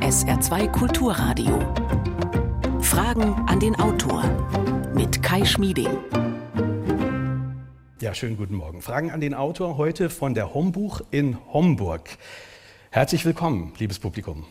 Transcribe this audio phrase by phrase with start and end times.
[0.00, 1.58] SR2 Kulturradio.
[2.80, 4.24] Fragen an den Autor
[4.92, 5.98] mit Kai Schmieding.
[8.00, 8.82] Ja, schönen guten Morgen.
[8.82, 12.18] Fragen an den Autor heute von der Hombuch in Homburg.
[12.90, 14.46] Herzlich willkommen, liebes Publikum.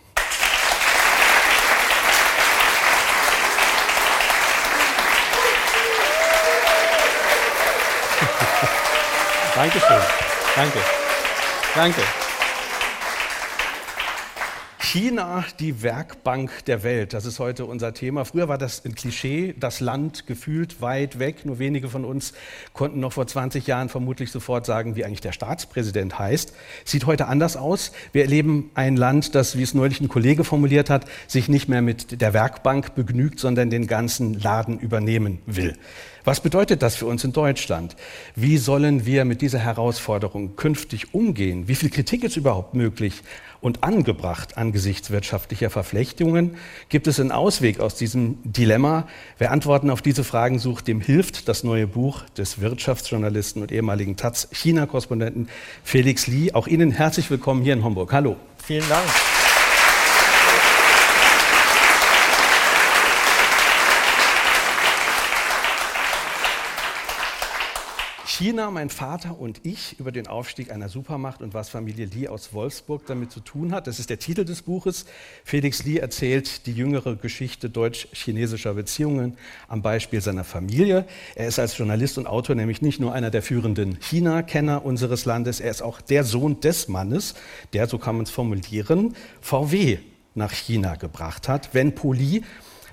[9.55, 10.01] Dankeschön.
[10.55, 10.79] Danke.
[11.75, 12.28] Danke.
[14.91, 18.25] China, die Werkbank der Welt, das ist heute unser Thema.
[18.25, 21.45] Früher war das ein Klischee, das Land gefühlt weit weg.
[21.45, 22.33] Nur wenige von uns
[22.73, 26.53] konnten noch vor 20 Jahren vermutlich sofort sagen, wie eigentlich der Staatspräsident heißt.
[26.85, 27.91] Sieht heute anders aus.
[28.13, 31.83] Wir erleben ein Land, das, wie es neulich ein Kollege formuliert hat, sich nicht mehr
[31.83, 35.77] mit der Werkbank begnügt, sondern den ganzen Laden übernehmen will.
[36.23, 37.95] Was bedeutet das für uns in Deutschland?
[38.35, 41.67] Wie sollen wir mit dieser Herausforderung künftig umgehen?
[41.67, 43.21] Wie viel Kritik ist überhaupt möglich
[43.61, 46.57] und angebracht angesichts wirtschaftlicher Verflechtungen?
[46.89, 49.07] Gibt es einen Ausweg aus diesem Dilemma?
[49.37, 54.15] Wer Antworten auf diese Fragen sucht, dem hilft das neue Buch des Wirtschaftsjournalisten und ehemaligen
[54.15, 55.49] Taz-China-Korrespondenten
[55.83, 56.53] Felix Lee.
[56.53, 58.13] Auch Ihnen herzlich willkommen hier in Homburg.
[58.13, 58.35] Hallo.
[58.57, 59.05] Vielen Dank.
[68.39, 72.53] China, mein Vater und ich über den Aufstieg einer Supermacht und was Familie Lee aus
[72.53, 73.85] Wolfsburg damit zu tun hat.
[73.85, 75.03] Das ist der Titel des Buches.
[75.43, 79.35] Felix Lee erzählt die jüngere Geschichte deutsch-chinesischer Beziehungen
[79.67, 81.05] am Beispiel seiner Familie.
[81.35, 85.59] Er ist als Journalist und Autor nämlich nicht nur einer der führenden China-Kenner unseres Landes,
[85.59, 87.35] er ist auch der Sohn des Mannes,
[87.73, 89.97] der, so kann man es formulieren, VW
[90.33, 91.71] nach China gebracht hat.
[91.73, 92.43] Wenn Poli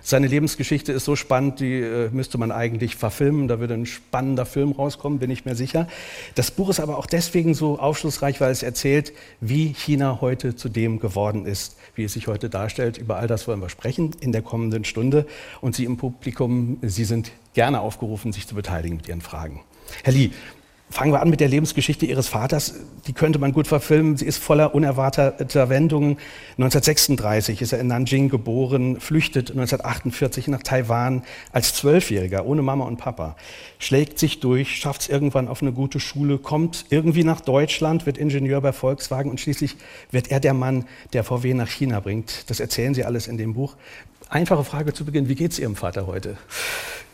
[0.09, 3.49] seine Lebensgeschichte ist so spannend, die äh, müsste man eigentlich verfilmen.
[3.49, 5.89] Da würde ein spannender Film rauskommen, bin ich mir sicher.
[6.37, 10.69] Das Buch ist aber auch deswegen so aufschlussreich, weil es erzählt, wie China heute zu
[10.69, 12.99] dem geworden ist, wie es sich heute darstellt.
[12.99, 15.27] Über all das wollen wir sprechen in der kommenden Stunde.
[15.61, 19.63] Und Sie im Publikum, Sie sind gerne aufgerufen, sich zu beteiligen mit Ihren Fragen.
[20.05, 20.31] Herr Lee,
[20.89, 22.75] Fangen wir an mit der Lebensgeschichte Ihres Vaters.
[23.09, 24.17] Die könnte man gut verfilmen.
[24.17, 26.19] Sie ist voller unerwarteter Wendungen.
[26.59, 32.99] 1936 ist er in Nanjing geboren, flüchtet 1948 nach Taiwan als Zwölfjähriger, ohne Mama und
[32.99, 33.37] Papa.
[33.81, 38.17] Schlägt sich durch, schafft es irgendwann auf eine gute Schule, kommt irgendwie nach Deutschland, wird
[38.17, 39.77] Ingenieur bei Volkswagen und schließlich
[40.13, 42.49] wird er der Mann, der VW nach China bringt.
[42.49, 43.75] Das erzählen Sie alles in dem Buch.
[44.29, 45.29] Einfache Frage zu Beginn.
[45.29, 46.37] Wie geht es Ihrem Vater heute?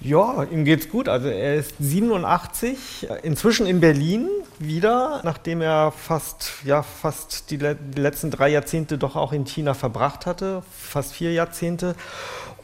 [0.01, 1.09] Ja, ihm geht's gut.
[1.09, 4.29] Also er ist 87, inzwischen in Berlin
[4.59, 9.75] wieder, nachdem er fast, ja, fast die, die letzten drei Jahrzehnte doch auch in China
[9.75, 11.97] verbracht hatte, fast vier Jahrzehnte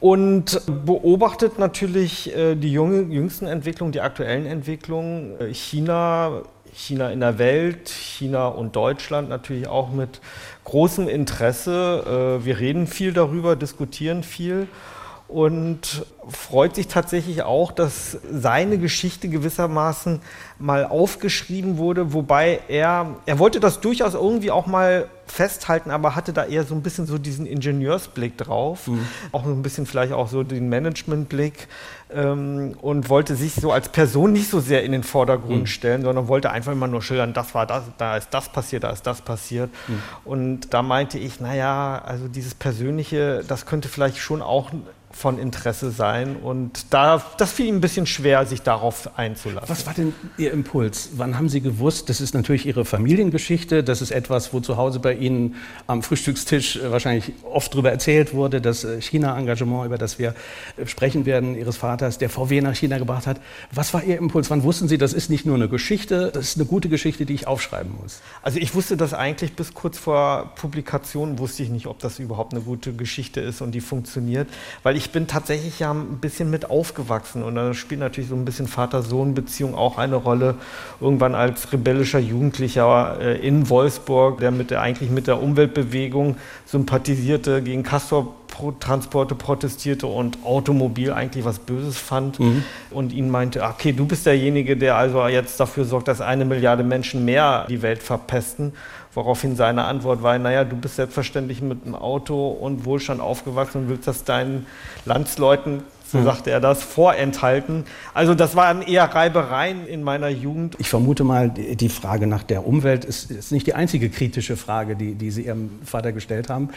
[0.01, 5.41] und beobachtet natürlich äh, die junge, jüngsten Entwicklungen, die aktuellen Entwicklungen.
[5.41, 6.43] Äh, China,
[6.79, 10.21] China in der Welt, China und Deutschland natürlich auch mit
[10.65, 12.39] großem Interesse.
[12.41, 14.69] Äh, wir reden viel darüber, diskutieren viel
[15.29, 20.21] und freut sich tatsächlich auch, dass seine Geschichte gewissermaßen
[20.59, 26.33] mal aufgeschrieben wurde, wobei er, er wollte das durchaus irgendwie auch mal festhalten, aber hatte
[26.33, 29.07] da eher so ein bisschen so diesen Ingenieursblick drauf, mhm.
[29.33, 31.69] auch ein bisschen vielleicht auch so den Managementblick
[32.11, 35.67] ähm, und wollte sich so als Person nicht so sehr in den Vordergrund mhm.
[35.67, 38.91] stellen, sondern wollte einfach immer nur schildern, das war das, da ist das passiert, da
[38.91, 39.71] ist das passiert.
[39.87, 40.03] Mhm.
[40.25, 44.71] Und da meinte ich, naja, also dieses Persönliche, das könnte vielleicht schon auch
[45.11, 46.37] von Interesse sein.
[46.37, 49.69] Und da, das fiel ihm ein bisschen schwer, sich darauf einzulassen.
[49.69, 51.11] Was war denn Ihr Impuls?
[51.15, 55.01] Wann haben Sie gewusst, das ist natürlich Ihre Familiengeschichte, das ist etwas, wo zu Hause
[55.01, 60.19] bei Ihnen am Frühstückstisch äh, wahrscheinlich oft darüber erzählt wurde, das äh, China-Engagement, über das
[60.19, 60.35] wir
[60.77, 63.41] äh, sprechen werden, Ihres Vaters, der VW nach China gebracht hat.
[63.73, 64.51] Was war Ihr Impuls?
[64.51, 67.35] Wann wussten Sie, das ist nicht nur eine Geschichte, das ist eine gute Geschichte, die
[67.35, 68.21] ich aufschreiben muss?
[68.43, 72.53] Also ich wusste das eigentlich bis kurz vor Publikation, wusste ich nicht, ob das überhaupt
[72.53, 74.49] eine gute Geschichte ist und die funktioniert,
[74.83, 78.45] weil ich bin tatsächlich ja ein bisschen mit aufgewachsen und da spielt natürlich so ein
[78.45, 80.57] bisschen Vater-Sohn-Beziehung auch eine Rolle.
[81.01, 86.37] Irgendwann als rebellischer Jugendlicher äh, in Wolfsburg, der, mit der eigentlich mit der Umweltbewegung
[86.67, 92.65] sympathisierte, gegen Castor-Transporte protestierte und Automobil eigentlich was Böses fand mhm.
[92.91, 96.83] und ihn meinte, okay, du bist derjenige, der also jetzt dafür sorgt, dass eine Milliarde
[96.83, 98.73] Menschen mehr die Welt verpesten.
[99.15, 103.89] Woraufhin seine Antwort war, naja, du bist selbstverständlich mit einem Auto und Wohlstand aufgewachsen und
[103.89, 104.67] willst das deinen
[105.07, 106.25] Landsleuten, so mhm.
[106.25, 107.85] sagte er das, vorenthalten.
[108.15, 110.77] Also das waren eher Reibereien in meiner Jugend.
[110.79, 114.95] Ich vermute mal, die Frage nach der Umwelt ist, ist nicht die einzige kritische Frage,
[114.95, 116.69] die, die Sie Ihrem Vater gestellt haben.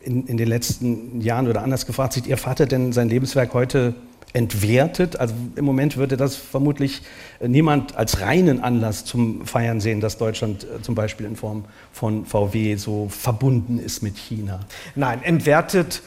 [0.00, 3.94] In, in den letzten Jahren oder anders gefragt, sieht Ihr Vater denn sein Lebenswerk heute
[4.32, 5.16] entwertet.
[5.16, 7.02] Also im Moment würde das vermutlich
[7.40, 12.24] niemand als reinen Anlass zum Feiern sehen, dass Deutschland äh, zum Beispiel in Form von
[12.24, 14.60] VW so verbunden ist mit China.
[14.94, 16.02] Nein, entwertet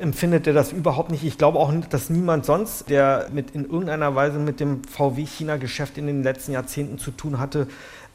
[0.00, 1.24] empfindet er das überhaupt nicht.
[1.24, 6.06] Ich glaube auch, dass niemand sonst, der mit in irgendeiner Weise mit dem VW-China-Geschäft in
[6.06, 7.66] den letzten Jahrzehnten zu tun hatte,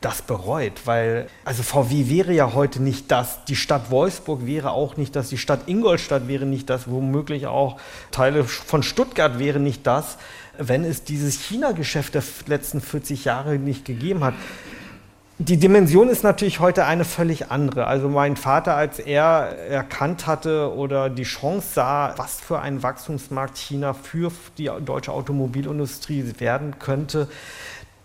[0.02, 4.98] das bereut, weil also VW wäre ja heute nicht das, die Stadt Wolfsburg wäre auch
[4.98, 7.80] nicht das, die Stadt Ingolstadt wäre nicht das, womöglich auch
[8.12, 10.18] Teile von Stuttgart wäre nicht das,
[10.58, 14.36] wenn es dieses China-Geschäft der letzten 40 Jahre nicht gegeben hat.
[15.38, 17.88] Die Dimension ist natürlich heute eine völlig andere.
[17.88, 23.58] Also mein Vater, als er erkannt hatte oder die Chance sah, was für ein Wachstumsmarkt
[23.58, 27.28] China für die deutsche Automobilindustrie werden könnte,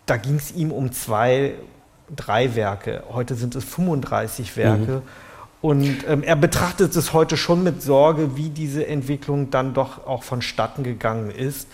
[0.07, 1.55] da ging es ihm um zwei
[2.15, 4.93] drei Werke, heute sind es 35 Werke.
[4.97, 5.03] Mhm.
[5.63, 10.23] Und ähm, er betrachtet es heute schon mit Sorge, wie diese Entwicklung dann doch auch
[10.23, 11.69] vonstatten gegangen ist,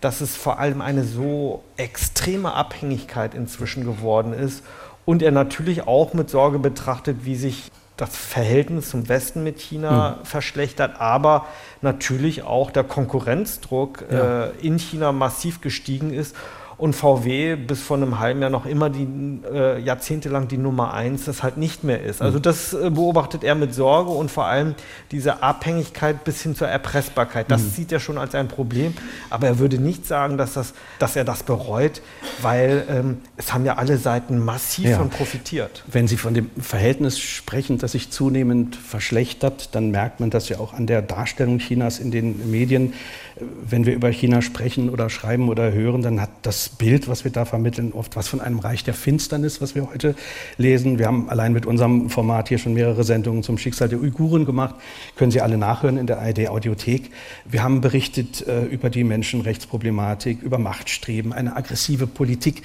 [0.00, 4.62] dass es vor allem eine so extreme Abhängigkeit inzwischen geworden ist.
[5.04, 10.18] Und er natürlich auch mit Sorge betrachtet, wie sich das Verhältnis zum Westen mit China
[10.18, 10.24] mhm.
[10.24, 11.46] verschlechtert, aber
[11.80, 14.46] natürlich auch der Konkurrenzdruck ja.
[14.46, 16.34] äh, in China massiv gestiegen ist
[16.78, 19.08] und VW bis vor einem halben Jahr noch immer die
[19.50, 22.20] äh, jahrzehntelang die Nummer eins das halt nicht mehr ist.
[22.20, 22.42] Also mhm.
[22.42, 24.74] das äh, beobachtet er mit Sorge und vor allem
[25.10, 27.50] diese Abhängigkeit bis hin zur Erpressbarkeit.
[27.50, 27.70] Das mhm.
[27.70, 28.92] sieht er schon als ein Problem,
[29.30, 32.02] aber er würde nicht sagen, dass, das, dass er das bereut,
[32.42, 34.98] weil ähm, es haben ja alle Seiten massiv ja.
[34.98, 35.82] von profitiert.
[35.86, 40.58] Wenn Sie von dem Verhältnis sprechen, das sich zunehmend verschlechtert, dann merkt man das ja
[40.58, 42.92] auch an der Darstellung Chinas in den Medien.
[43.38, 47.30] Wenn wir über China sprechen oder schreiben oder hören, dann hat das Bild, was wir
[47.30, 50.14] da vermitteln, oft was von einem Reich der Finsternis, was wir heute
[50.56, 50.98] lesen.
[50.98, 54.76] Wir haben allein mit unserem Format hier schon mehrere Sendungen zum Schicksal der Uiguren gemacht.
[55.16, 57.10] Können Sie alle nachhören in der ARD Audiothek.
[57.44, 62.62] Wir haben berichtet äh, über die Menschenrechtsproblematik, über Machtstreben, eine aggressive Politik.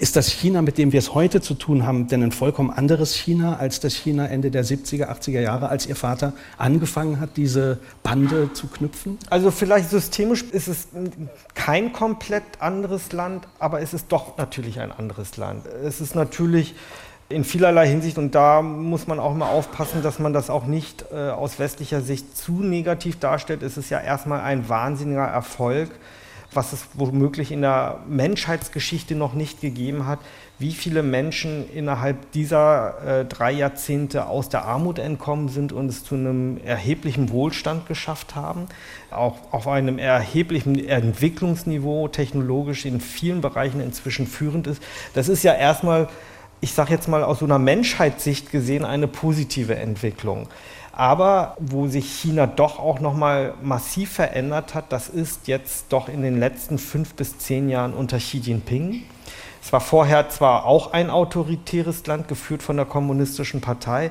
[0.00, 3.14] Ist das China, mit dem wir es heute zu tun haben, denn ein vollkommen anderes
[3.14, 7.78] China als das China Ende der 70er, 80er Jahre, als Ihr Vater angefangen hat, diese
[8.04, 9.18] Bande zu knüpfen?
[9.28, 10.86] Also vielleicht systemisch ist es
[11.54, 15.66] kein komplett anderes Land, aber es ist doch natürlich ein anderes Land.
[15.66, 16.76] Es ist natürlich
[17.28, 21.06] in vielerlei Hinsicht und da muss man auch mal aufpassen, dass man das auch nicht
[21.12, 23.64] äh, aus westlicher Sicht zu negativ darstellt.
[23.64, 25.90] Es ist ja erstmal ein wahnsinniger Erfolg
[26.52, 30.18] was es womöglich in der Menschheitsgeschichte noch nicht gegeben hat,
[30.58, 36.04] wie viele Menschen innerhalb dieser äh, drei Jahrzehnte aus der Armut entkommen sind und es
[36.04, 38.66] zu einem erheblichen Wohlstand geschafft haben,
[39.10, 44.82] auch auf einem erheblichen Entwicklungsniveau technologisch in vielen Bereichen inzwischen führend ist.
[45.14, 46.08] Das ist ja erstmal,
[46.60, 50.48] ich sage jetzt mal aus so einer Menschheitssicht gesehen, eine positive Entwicklung.
[50.98, 56.08] Aber wo sich China doch auch noch mal massiv verändert hat, das ist jetzt doch
[56.08, 59.04] in den letzten fünf bis zehn Jahren unter Xi Jinping.
[59.62, 64.10] Es war vorher zwar auch ein autoritäres Land, geführt von der kommunistischen Partei,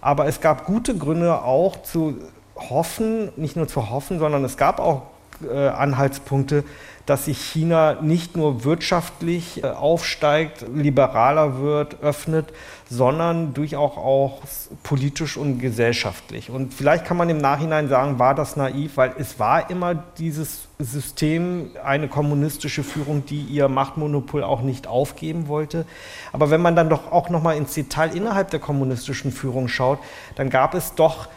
[0.00, 2.16] aber es gab gute Gründe auch zu
[2.56, 5.02] hoffen, nicht nur zu hoffen, sondern es gab auch
[5.46, 6.64] äh, Anhaltspunkte,
[7.06, 12.52] dass sich China nicht nur wirtschaftlich äh, aufsteigt, liberaler wird, öffnet,
[12.88, 14.42] sondern durchaus auch
[14.82, 16.50] politisch und gesellschaftlich.
[16.50, 20.68] Und vielleicht kann man im Nachhinein sagen, war das naiv, weil es war immer dieses
[20.78, 25.86] System, eine kommunistische Führung, die ihr Machtmonopol auch nicht aufgeben wollte.
[26.32, 29.98] Aber wenn man dann doch auch noch mal ins Detail innerhalb der kommunistischen Führung schaut,
[30.36, 31.28] dann gab es doch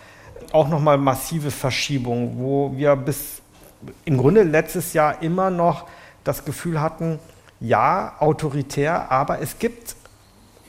[0.51, 3.41] auch noch mal massive Verschiebungen, wo wir bis
[4.06, 5.88] im Grunde letztes Jahr immer noch
[6.24, 7.20] das Gefühl hatten,
[7.60, 9.96] ja, autoritär, aber es gibt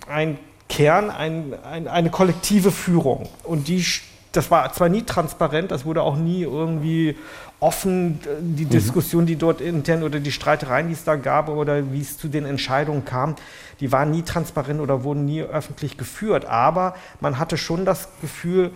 [0.09, 3.29] ein Kern, ein, ein, eine kollektive Führung.
[3.43, 3.85] Und die,
[4.33, 7.17] das war zwar nie transparent, das wurde auch nie irgendwie
[7.59, 8.71] offen, die mhm.
[8.71, 12.29] Diskussion, die dort intern oder die Streitereien, die es da gab oder wie es zu
[12.29, 13.35] den Entscheidungen kam,
[13.81, 16.45] die waren nie transparent oder wurden nie öffentlich geführt.
[16.45, 18.71] Aber man hatte schon das Gefühl,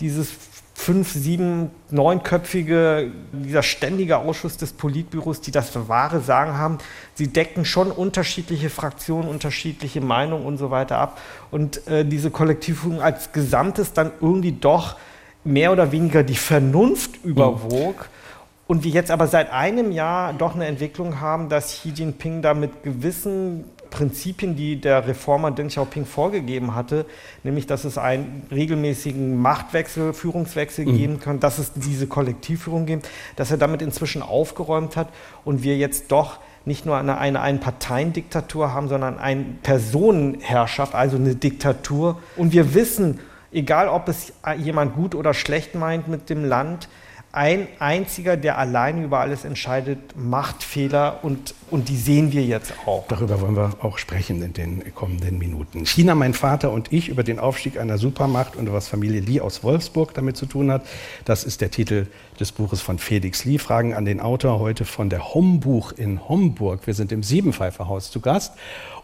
[0.00, 0.30] dieses
[0.74, 6.78] fünf, sieben, neunköpfige, dieser ständige Ausschuss des Politbüros, die das wahre Sagen haben,
[7.14, 11.20] sie decken schon unterschiedliche Fraktionen, unterschiedliche Meinungen und so weiter ab.
[11.50, 14.96] Und äh, diese Kollektivführung als Gesamtes dann irgendwie doch
[15.44, 17.96] mehr oder weniger die Vernunft überwog.
[17.96, 18.22] Mhm.
[18.66, 22.54] Und wir jetzt aber seit einem Jahr doch eine Entwicklung haben, dass Xi Jinping da
[22.54, 27.06] mit gewissen Prinzipien, die der Reformer Deng Xiaoping vorgegeben hatte,
[27.44, 30.96] nämlich dass es einen regelmäßigen Machtwechsel, Führungswechsel mhm.
[30.96, 35.08] geben kann, dass es diese Kollektivführung gibt, dass er damit inzwischen aufgeräumt hat
[35.44, 41.34] und wir jetzt doch nicht nur eine, eine Einparteiendiktatur haben, sondern eine Personenherrschaft, also eine
[41.34, 42.20] Diktatur.
[42.36, 43.20] Und wir wissen,
[43.52, 46.88] egal ob es jemand gut oder schlecht meint mit dem Land,
[47.34, 52.74] ein einziger, der alleine über alles entscheidet, macht Fehler und, und die sehen wir jetzt
[52.84, 53.06] auch.
[53.08, 55.86] Darüber wollen wir auch sprechen in den kommenden Minuten.
[55.86, 59.64] China, mein Vater und ich über den Aufstieg einer Supermacht und was Familie Lee aus
[59.64, 60.84] Wolfsburg damit zu tun hat.
[61.24, 62.06] Das ist der Titel
[62.38, 63.56] des Buches von Felix Lee.
[63.56, 66.86] Fragen an den Autor heute von der Hombuch in Homburg.
[66.86, 68.52] Wir sind im Siebenpfeiferhaus zu Gast.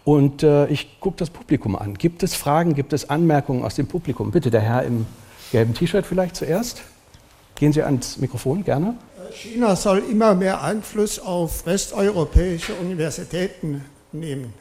[0.04, 1.94] Und äh, ich gucke das Publikum an.
[1.94, 4.32] Gibt es Fragen, gibt es Anmerkungen aus dem Publikum?
[4.32, 5.06] Bitte, der Herr im
[5.50, 6.82] gelben T-Shirt vielleicht zuerst.
[7.58, 8.94] Gehen Sie ans Mikrofon, gerne.
[9.32, 14.54] China soll immer mehr Einfluss auf westeuropäische Universitäten nehmen.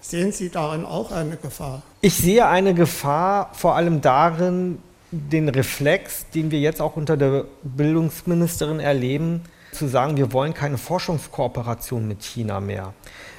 [0.00, 1.82] Sehen Sie darin auch eine Gefahr?
[2.00, 4.78] Ich sehe eine Gefahr vor allem darin,
[5.10, 10.78] den Reflex, den wir jetzt auch unter der Bildungsministerin erleben, zu sagen, wir wollen keine
[10.78, 12.94] Forschungskooperation mit China mehr.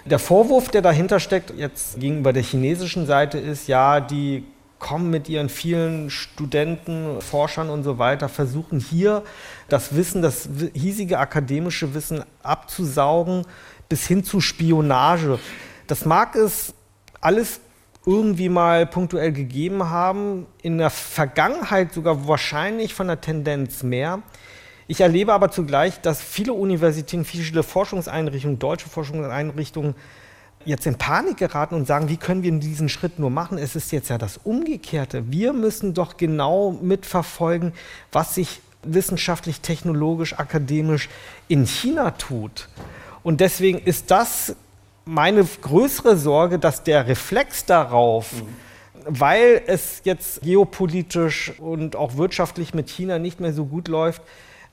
[0.05, 4.43] Der Vorwurf, der dahinter steckt, jetzt gegenüber der chinesischen Seite, ist, ja, die
[4.79, 9.23] kommen mit ihren vielen Studenten, Forschern und so weiter, versuchen hier
[9.67, 13.45] das Wissen, das hiesige akademische Wissen abzusaugen,
[13.89, 15.39] bis hin zu Spionage.
[15.87, 16.73] Das mag es
[17.21, 17.59] alles
[18.05, 24.23] irgendwie mal punktuell gegeben haben, in der Vergangenheit sogar wahrscheinlich von der Tendenz mehr.
[24.87, 29.93] Ich erlebe aber zugleich, dass viele Universitäten, viele Forschungseinrichtungen, deutsche Forschungseinrichtungen
[30.65, 33.57] jetzt in Panik geraten und sagen, wie können wir diesen Schritt nur machen?
[33.57, 35.31] Es ist jetzt ja das Umgekehrte.
[35.31, 37.73] Wir müssen doch genau mitverfolgen,
[38.11, 41.09] was sich wissenschaftlich, technologisch, akademisch
[41.47, 42.69] in China tut.
[43.23, 44.55] Und deswegen ist das
[45.05, 48.47] meine größere Sorge, dass der Reflex darauf, mhm.
[49.05, 54.21] weil es jetzt geopolitisch und auch wirtschaftlich mit China nicht mehr so gut läuft,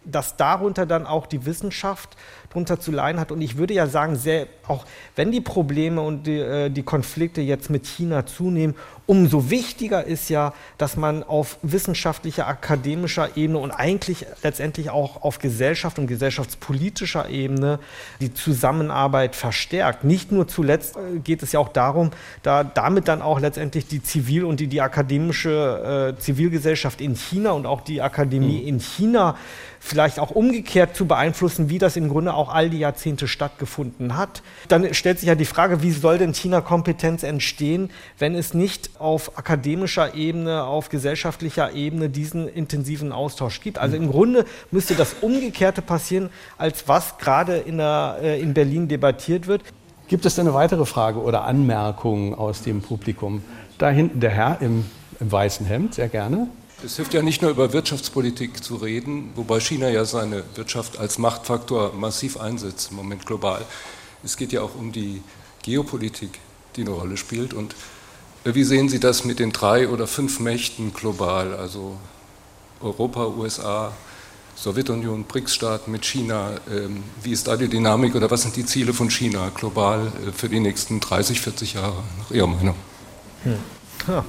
[0.05, 2.17] dass darunter dann auch die Wissenschaft
[2.65, 3.31] zu leiden hat.
[3.31, 7.43] Und ich würde ja sagen, sehr, auch wenn die Probleme und die, äh, die Konflikte
[7.43, 8.75] jetzt mit China zunehmen,
[9.07, 15.39] umso wichtiger ist ja, dass man auf wissenschaftlicher, akademischer Ebene und eigentlich letztendlich auch auf
[15.39, 17.79] Gesellschaft und gesellschaftspolitischer Ebene
[18.21, 20.05] die Zusammenarbeit verstärkt.
[20.05, 22.11] Nicht nur zuletzt äh, geht es ja auch darum,
[22.43, 27.53] da damit dann auch letztendlich die Zivil- und die, die akademische äh, Zivilgesellschaft in China
[27.53, 28.69] und auch die Akademie mhm.
[28.69, 29.37] in China
[29.87, 34.43] vielleicht auch umgekehrt zu beeinflussen, wie das im Grunde auch all die Jahrzehnte stattgefunden hat.
[34.67, 39.39] Dann stellt sich ja die Frage, wie soll denn China-Kompetenz entstehen, wenn es nicht auf
[39.39, 43.79] akademischer Ebene, auf gesellschaftlicher Ebene diesen intensiven Austausch gibt?
[43.79, 49.47] Also im Grunde müsste das Umgekehrte passieren, als was gerade in, äh, in Berlin debattiert
[49.47, 49.63] wird.
[50.09, 53.43] Gibt es denn eine weitere Frage oder Anmerkung aus dem Publikum?
[53.79, 54.85] Da hinten der Herr im,
[55.21, 56.49] im weißen Hemd, sehr gerne.
[56.85, 61.17] Es hilft ja nicht nur über Wirtschaftspolitik zu reden, wobei China ja seine Wirtschaft als
[61.17, 63.65] Machtfaktor massiv einsetzt, im Moment global.
[64.23, 65.23] Es geht ja auch um die
[65.63, 66.39] Geopolitik,
[66.77, 67.55] die eine Rolle spielt.
[67.55, 67.75] Und
[68.45, 71.97] äh, wie sehen Sie das mit den drei oder fünf Mächten global, also
[72.83, 73.93] Europa, USA,
[74.55, 76.53] Sowjetunion, BRICS-Staaten mit China?
[76.71, 80.33] Ähm, wie ist da die Dynamik oder was sind die Ziele von China global äh,
[80.33, 82.77] für die nächsten 30, 40 Jahre, nach Ihrer Meinung?
[83.45, 83.76] Hm.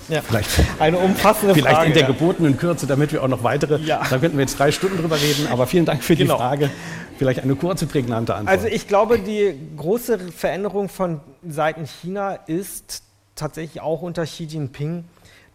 [0.09, 0.21] Ja.
[0.21, 1.86] Vielleicht eine umfassende vielleicht Frage.
[1.86, 2.07] Vielleicht in der ja.
[2.07, 4.01] gebotenen Kürze, damit wir auch noch weitere, ja.
[4.09, 6.36] da könnten wir jetzt drei Stunden drüber reden, aber vielen Dank für genau.
[6.36, 6.69] die Frage.
[7.17, 8.55] Vielleicht eine kurze, prägnante Antwort.
[8.55, 13.03] Also ich glaube, die große Veränderung von Seiten China ist
[13.36, 15.05] tatsächlich auch unter Xi Jinping,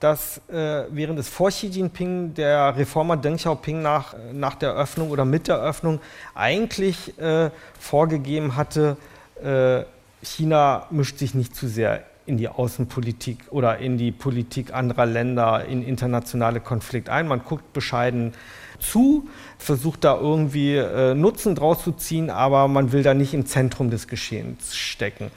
[0.00, 5.10] dass äh, während es vor Xi Jinping der Reformer Deng Xiaoping nach, nach der Öffnung
[5.10, 6.00] oder mit der Öffnung
[6.34, 8.96] eigentlich äh, vorgegeben hatte,
[9.42, 9.84] äh,
[10.24, 15.64] China mischt sich nicht zu sehr in die Außenpolitik oder in die Politik anderer Länder,
[15.64, 17.26] in internationale Konflikte ein.
[17.28, 18.32] Man guckt bescheiden
[18.78, 19.28] zu,
[19.62, 23.90] versucht da irgendwie äh, Nutzen draus zu ziehen, aber man will da nicht im Zentrum
[23.90, 25.30] des Geschehens stecken.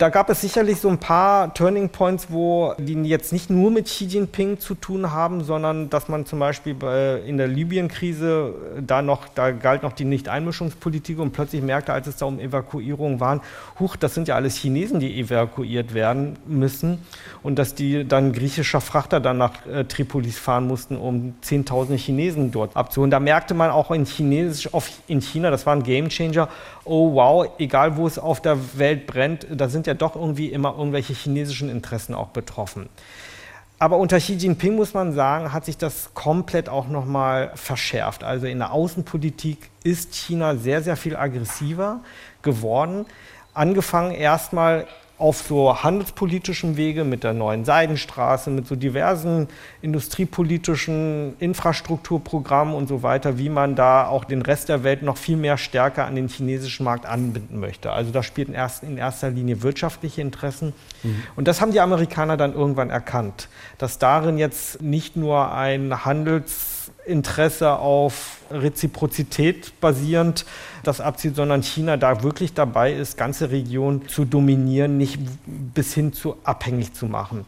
[0.00, 3.84] Da gab es sicherlich so ein paar Turning Points, wo die jetzt nicht nur mit
[3.84, 8.82] Xi Jinping zu tun haben, sondern dass man zum Beispiel bei, in der Libyen-Krise äh,
[8.82, 13.20] da noch, da galt noch die Nicht-Einmischungspolitik und plötzlich merkte, als es da um Evakuierung
[13.20, 13.42] waren,
[13.78, 16.96] huch, das sind ja alles Chinesen, die evakuiert werden müssen
[17.42, 22.52] und dass die dann griechischer Frachter dann nach äh, Tripolis fahren mussten, um 10.000 Chinesen
[22.52, 23.10] dort abzuholen.
[23.10, 26.48] Da merkte man auch in, Chinesisch, auf, in China, das war ein Gamechanger,
[26.84, 30.74] oh wow, egal wo es auf der Welt brennt, da sind ja doch irgendwie immer
[30.76, 32.88] irgendwelche chinesischen Interessen auch betroffen.
[33.78, 38.22] Aber unter Xi Jinping muss man sagen, hat sich das komplett auch nochmal verschärft.
[38.22, 42.00] Also in der Außenpolitik ist China sehr, sehr viel aggressiver
[42.42, 43.06] geworden.
[43.54, 44.86] Angefangen erstmal
[45.20, 49.48] auf so handelspolitischem Wege mit der neuen Seidenstraße, mit so diversen
[49.82, 55.36] industriepolitischen Infrastrukturprogrammen und so weiter, wie man da auch den Rest der Welt noch viel
[55.36, 57.92] mehr stärker an den chinesischen Markt anbinden möchte.
[57.92, 60.72] Also da spielten erst in erster Linie wirtschaftliche Interessen.
[61.02, 61.22] Mhm.
[61.36, 66.79] Und das haben die Amerikaner dann irgendwann erkannt, dass darin jetzt nicht nur ein Handels
[67.06, 70.44] Interesse auf Reziprozität basierend
[70.82, 76.12] das abzieht, sondern China da wirklich dabei ist, ganze Regionen zu dominieren, nicht bis hin
[76.12, 77.44] zu abhängig zu machen.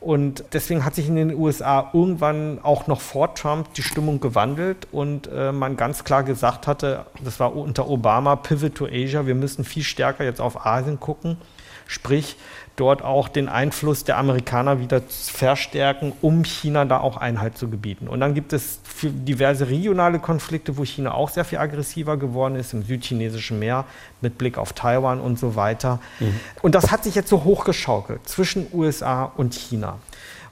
[0.00, 4.86] Und deswegen hat sich in den USA irgendwann auch noch vor Trump die Stimmung gewandelt
[4.92, 9.34] und äh, man ganz klar gesagt hatte, das war unter Obama, Pivot to Asia, wir
[9.34, 11.38] müssen viel stärker jetzt auf Asien gucken.
[11.86, 12.36] Sprich,
[12.76, 18.08] dort auch den Einfluss der Amerikaner wieder verstärken, um China da auch Einhalt zu gebieten.
[18.08, 22.72] Und dann gibt es diverse regionale Konflikte, wo China auch sehr viel aggressiver geworden ist,
[22.72, 23.84] im südchinesischen Meer
[24.20, 26.00] mit Blick auf Taiwan und so weiter.
[26.18, 26.40] Mhm.
[26.62, 29.98] Und das hat sich jetzt so hochgeschaukelt zwischen USA und China.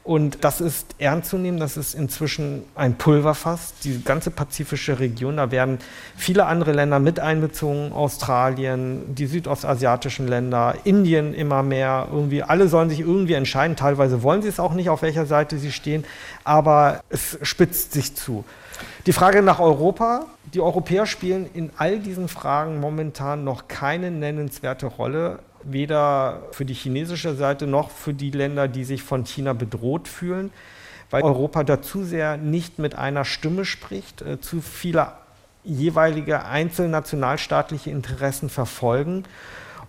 [0.04, 5.36] Und das ist ernst zu nehmen, das ist inzwischen ein Pulverfass, die ganze pazifische Region.
[5.36, 5.78] Da werden
[6.16, 12.08] viele andere Länder mit einbezogen, Australien, die südostasiatischen Länder, Indien immer mehr.
[12.10, 13.76] Irgendwie, alle sollen sich irgendwie entscheiden.
[13.76, 16.04] Teilweise wollen sie es auch nicht, auf welcher Seite sie stehen,
[16.42, 18.44] aber es spitzt sich zu.
[19.06, 20.26] Die Frage nach Europa.
[20.52, 26.74] Die Europäer spielen in all diesen Fragen momentan noch keine nennenswerte Rolle weder für die
[26.74, 30.50] chinesische Seite noch für die Länder, die sich von China bedroht fühlen,
[31.10, 35.12] weil Europa da zu sehr nicht mit einer Stimme spricht, äh, zu viele
[35.64, 39.24] jeweilige einzelnationalstaatliche Interessen verfolgen.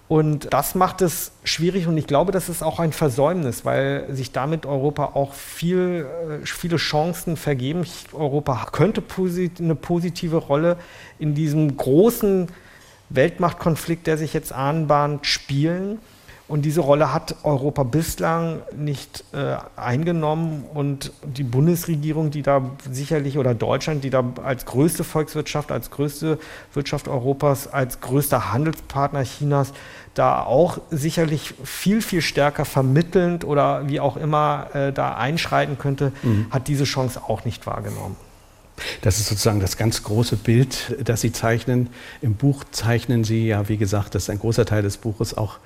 [0.09, 4.31] Und das macht es schwierig und ich glaube, das ist auch ein Versäumnis, weil sich
[4.31, 6.05] damit Europa auch viel,
[6.43, 7.85] äh, viele Chancen vergeben.
[8.11, 9.01] Europa könnte
[9.59, 10.77] eine positive Rolle
[11.19, 12.47] in diesem großen
[13.13, 15.99] Weltmachtkonflikt, der sich jetzt anbahnt, spielen.
[16.49, 20.65] Und diese Rolle hat Europa bislang nicht äh, eingenommen.
[20.73, 26.37] Und die Bundesregierung, die da sicherlich, oder Deutschland, die da als größte Volkswirtschaft, als größte
[26.73, 29.71] Wirtschaft Europas, als größter Handelspartner Chinas,
[30.15, 36.11] da auch sicherlich viel, viel stärker vermittelnd oder wie auch immer äh, da einschreiten könnte,
[36.23, 36.47] mhm.
[36.51, 38.17] hat diese Chance auch nicht wahrgenommen.
[39.01, 41.89] Das ist sozusagen das ganz große Bild, das Sie zeichnen.
[42.21, 45.59] Im Buch zeichnen Sie ja, wie gesagt, das ist ein großer Teil des Buches, auch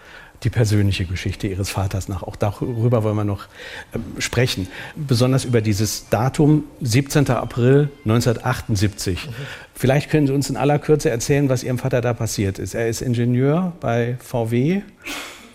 [0.44, 2.24] die persönliche Geschichte Ihres Vaters nach.
[2.24, 3.48] Auch darüber wollen wir noch
[3.94, 4.68] ähm, sprechen.
[4.96, 7.30] Besonders über dieses Datum, 17.
[7.32, 9.26] April 1978.
[9.26, 9.34] Mhm.
[9.74, 12.76] Vielleicht können Sie uns in aller Kürze erzählen, was Ihrem Vater da passiert ist.
[12.76, 14.82] Er ist Ingenieur bei VW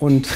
[0.01, 0.27] und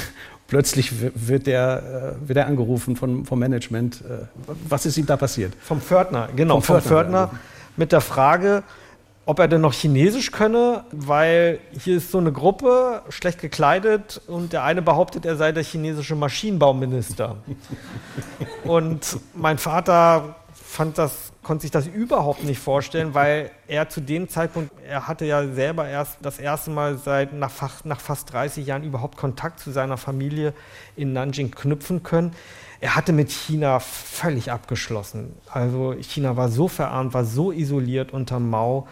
[0.47, 4.03] plötzlich wird er, äh, wird er angerufen von, vom Management.
[4.03, 4.27] Äh,
[4.69, 5.53] was ist ihm da passiert?
[5.61, 6.61] Vom Pförtner, genau.
[6.61, 7.31] Vom Pförtner
[7.77, 8.63] mit der Frage,
[9.27, 14.53] ob er denn noch Chinesisch könne, weil hier ist so eine Gruppe, schlecht gekleidet, und
[14.53, 17.37] der eine behauptet, er sei der chinesische Maschinenbauminister.
[18.65, 20.37] und mein Vater
[20.77, 25.25] fand das, konnte sich das überhaupt nicht vorstellen, weil er zu dem Zeitpunkt, er hatte
[25.25, 27.51] ja selber erst das erste Mal seit nach,
[27.85, 30.53] nach fast 30 Jahren überhaupt Kontakt zu seiner Familie
[30.95, 32.33] in Nanjing knüpfen können.
[32.79, 35.33] Er hatte mit China völlig abgeschlossen.
[35.51, 38.87] Also China war so verarmt, war so isoliert unter Mao.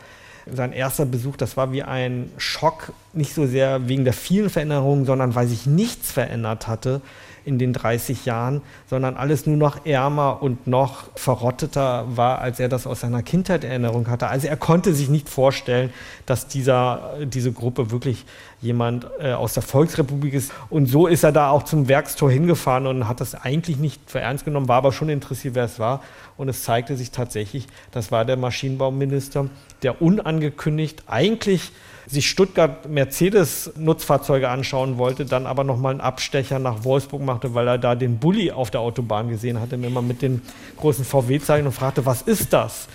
[0.50, 5.04] Sein erster Besuch, das war wie ein Schock, nicht so sehr wegen der vielen Veränderungen,
[5.04, 7.02] sondern weil sich nichts verändert hatte
[7.44, 12.68] in den 30 Jahren, sondern alles nur noch ärmer und noch verrotteter war, als er
[12.68, 14.28] das aus seiner Kindheit Erinnerung hatte.
[14.28, 15.92] Also er konnte sich nicht vorstellen,
[16.26, 18.24] dass dieser, diese Gruppe wirklich
[18.60, 20.52] jemand äh, aus der Volksrepublik ist.
[20.70, 24.20] Und so ist er da auch zum Werkstor hingefahren und hat das eigentlich nicht für
[24.20, 26.02] ernst genommen, war aber schon interessiert, wer es war.
[26.36, 29.48] Und es zeigte sich tatsächlich, das war der Maschinenbauminister,
[29.82, 31.72] der unangekündigt eigentlich
[32.06, 37.78] sich Stuttgart Mercedes-Nutzfahrzeuge anschauen wollte, dann aber nochmal einen Abstecher nach Wolfsburg machte, weil er
[37.78, 40.42] da den Bulli auf der Autobahn gesehen hatte, mal mit den
[40.78, 42.88] großen VW-Zeichen und fragte, was ist das?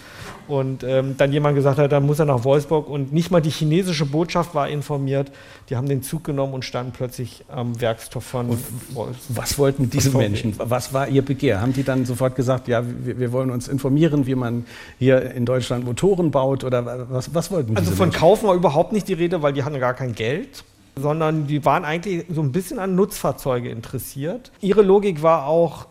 [0.49, 3.51] Und ähm, dann jemand gesagt hat, dann muss er nach Wolfsburg und nicht mal die
[3.51, 5.31] chinesische Botschaft war informiert.
[5.69, 8.59] Die haben den Zug genommen und standen plötzlich am Werkstor von und
[8.95, 9.38] Wolfsburg.
[9.38, 10.55] Was wollten diese Menschen?
[10.57, 11.62] Was war ihr Begehr?
[11.62, 14.65] Haben die dann sofort gesagt, ja, wir, wir, wollen uns informieren, wie man
[14.97, 18.19] hier in Deutschland Motoren baut oder was, was wollten Also von Menschen?
[18.19, 20.63] Kaufen war überhaupt nicht die Rede, weil die hatten gar kein Geld
[21.01, 24.51] sondern die waren eigentlich so ein bisschen an Nutzfahrzeuge interessiert.
[24.62, 25.88] Ihre Logik war auch,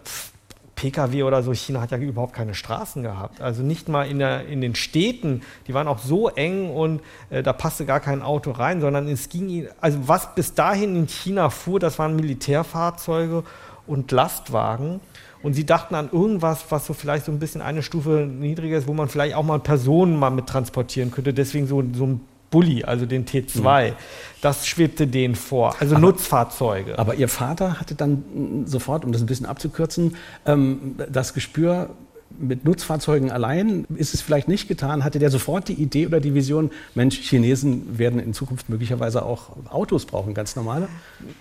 [0.79, 3.41] Pkw oder so, China hat ja überhaupt keine Straßen gehabt.
[3.41, 7.43] Also nicht mal in, der, in den Städten, die waren auch so eng und äh,
[7.43, 11.51] da passte gar kein Auto rein, sondern es ging, also was bis dahin in China
[11.51, 13.43] fuhr, das waren Militärfahrzeuge
[13.88, 15.01] und Lastwagen.
[15.43, 18.87] Und sie dachten an irgendwas, was so vielleicht so ein bisschen eine Stufe niedriger ist,
[18.87, 21.35] wo man vielleicht auch mal Personen mal mit transportieren könnte.
[21.35, 23.91] Deswegen so, so ein Bulli, also den T2.
[23.91, 23.95] Mhm.
[24.41, 26.99] Das schwebte denen vor, also aber, Nutzfahrzeuge.
[26.99, 31.91] Aber Ihr Vater hatte dann sofort, um das ein bisschen abzukürzen, ähm, das Gespür,
[32.38, 35.05] mit Nutzfahrzeugen allein ist es vielleicht nicht getan.
[35.05, 39.51] Hatte der sofort die Idee oder die Vision, Mensch, Chinesen werden in Zukunft möglicherweise auch
[39.70, 40.88] Autos brauchen, ganz normale?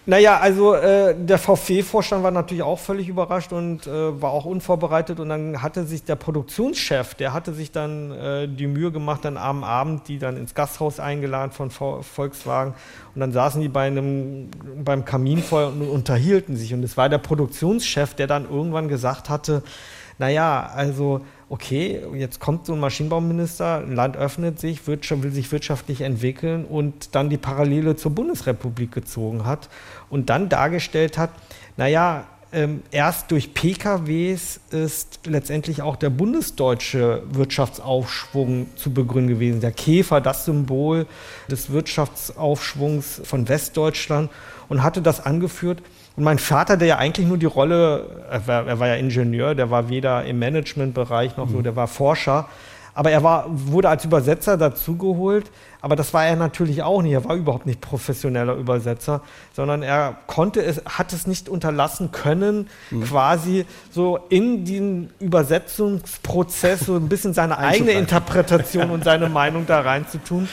[0.05, 5.19] Naja, also äh, der VW-Vorstand war natürlich auch völlig überrascht und äh, war auch unvorbereitet.
[5.19, 9.37] Und dann hatte sich der Produktionschef, der hatte sich dann äh, die Mühe gemacht, dann
[9.37, 12.73] am Abend die dann ins Gasthaus eingeladen von v Volkswagen.
[13.13, 14.49] Und dann saßen die bei einem,
[14.83, 16.73] beim Kaminfeuer und unterhielten sich.
[16.73, 19.63] Und es war der Produktionschef, der dann irgendwann gesagt hatte,
[20.19, 26.01] naja, also okay, jetzt kommt so ein Maschinenbauminister, ein Land öffnet sich, will sich wirtschaftlich
[26.01, 29.69] entwickeln und dann die Parallele zur Bundesrepublik gezogen hat
[30.09, 31.29] und dann dargestellt hat,
[31.77, 39.59] naja, ähm, erst durch PKWs ist letztendlich auch der bundesdeutsche Wirtschaftsaufschwung zu begründen gewesen.
[39.59, 41.07] Der Käfer, das Symbol
[41.51, 44.31] des Wirtschaftsaufschwungs von Westdeutschland
[44.69, 45.81] und hatte das angeführt,
[46.17, 49.53] und mein Vater, der ja eigentlich nur die Rolle, er war, er war ja Ingenieur,
[49.53, 51.51] der war weder im Managementbereich noch mhm.
[51.51, 52.47] so, der war Forscher,
[52.95, 55.51] aber er war, wurde als Übersetzer dazugeholt.
[55.81, 57.13] Aber das war er natürlich auch nicht.
[57.13, 59.21] Er war überhaupt nicht professioneller Übersetzer,
[59.53, 63.03] sondern er konnte es, hat es nicht unterlassen können, mhm.
[63.03, 69.81] quasi so in den Übersetzungsprozess so ein bisschen seine eigene Interpretation und seine Meinung da
[69.81, 70.49] reinzutun.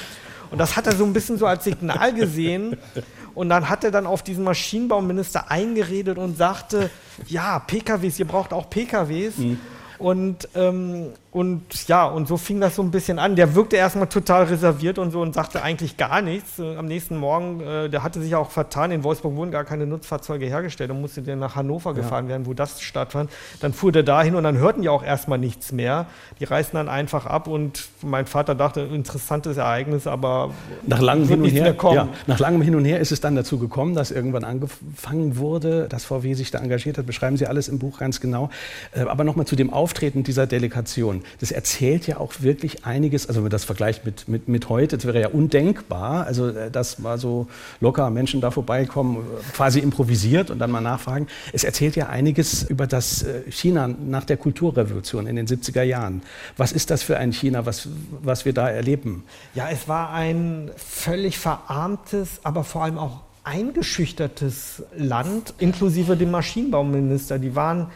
[0.50, 2.76] Und das hat er so ein bisschen so als Signal gesehen.
[3.34, 6.90] Und dann hat er dann auf diesen Maschinenbauminister eingeredet und sagte,
[7.26, 9.38] ja, PKWs, ihr braucht auch PKWs.
[9.38, 9.60] Mhm.
[9.98, 13.34] Und, ähm, und ja, und so fing das so ein bisschen an.
[13.34, 16.60] Der wirkte erstmal total reserviert und so und sagte eigentlich gar nichts.
[16.60, 19.84] Äh, am nächsten Morgen, äh, der hatte sich auch vertan, in Wolfsburg wurden gar keine
[19.84, 20.90] Nutzfahrzeuge hergestellt.
[20.90, 21.96] Dann musste der nach Hannover ja.
[21.96, 23.32] gefahren werden, wo das stattfand.
[23.58, 26.06] Dann fuhr der dahin und dann hörten die auch erstmal nichts mehr.
[26.38, 30.50] Die reisten dann einfach ab und mein Vater dachte, interessantes Ereignis, aber
[30.86, 33.58] nach langem hin und her, ja, nach langem Hin und Her ist es dann dazu
[33.58, 37.06] gekommen, dass irgendwann angefangen wurde, dass VW sich da engagiert hat.
[37.06, 38.50] Beschreiben Sie alles im Buch ganz genau.
[38.92, 41.23] Äh, aber nochmal zu dem Auftreten dieser Delegation.
[41.40, 44.96] Das erzählt ja auch wirklich einiges, also wenn man das vergleicht mit, mit, mit heute,
[44.96, 47.46] das wäre ja undenkbar, also äh, dass mal so
[47.80, 51.26] locker Menschen da vorbeikommen, quasi improvisiert und dann mal nachfragen.
[51.52, 56.22] Es erzählt ja einiges über das äh, China nach der Kulturrevolution in den 70er Jahren.
[56.56, 57.88] Was ist das für ein China, was,
[58.22, 59.24] was wir da erleben?
[59.54, 67.38] Ja, es war ein völlig verarmtes, aber vor allem auch eingeschüchtertes Land, inklusive dem Maschinenbauminister.
[67.38, 67.88] Die waren,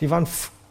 [0.00, 0.26] die waren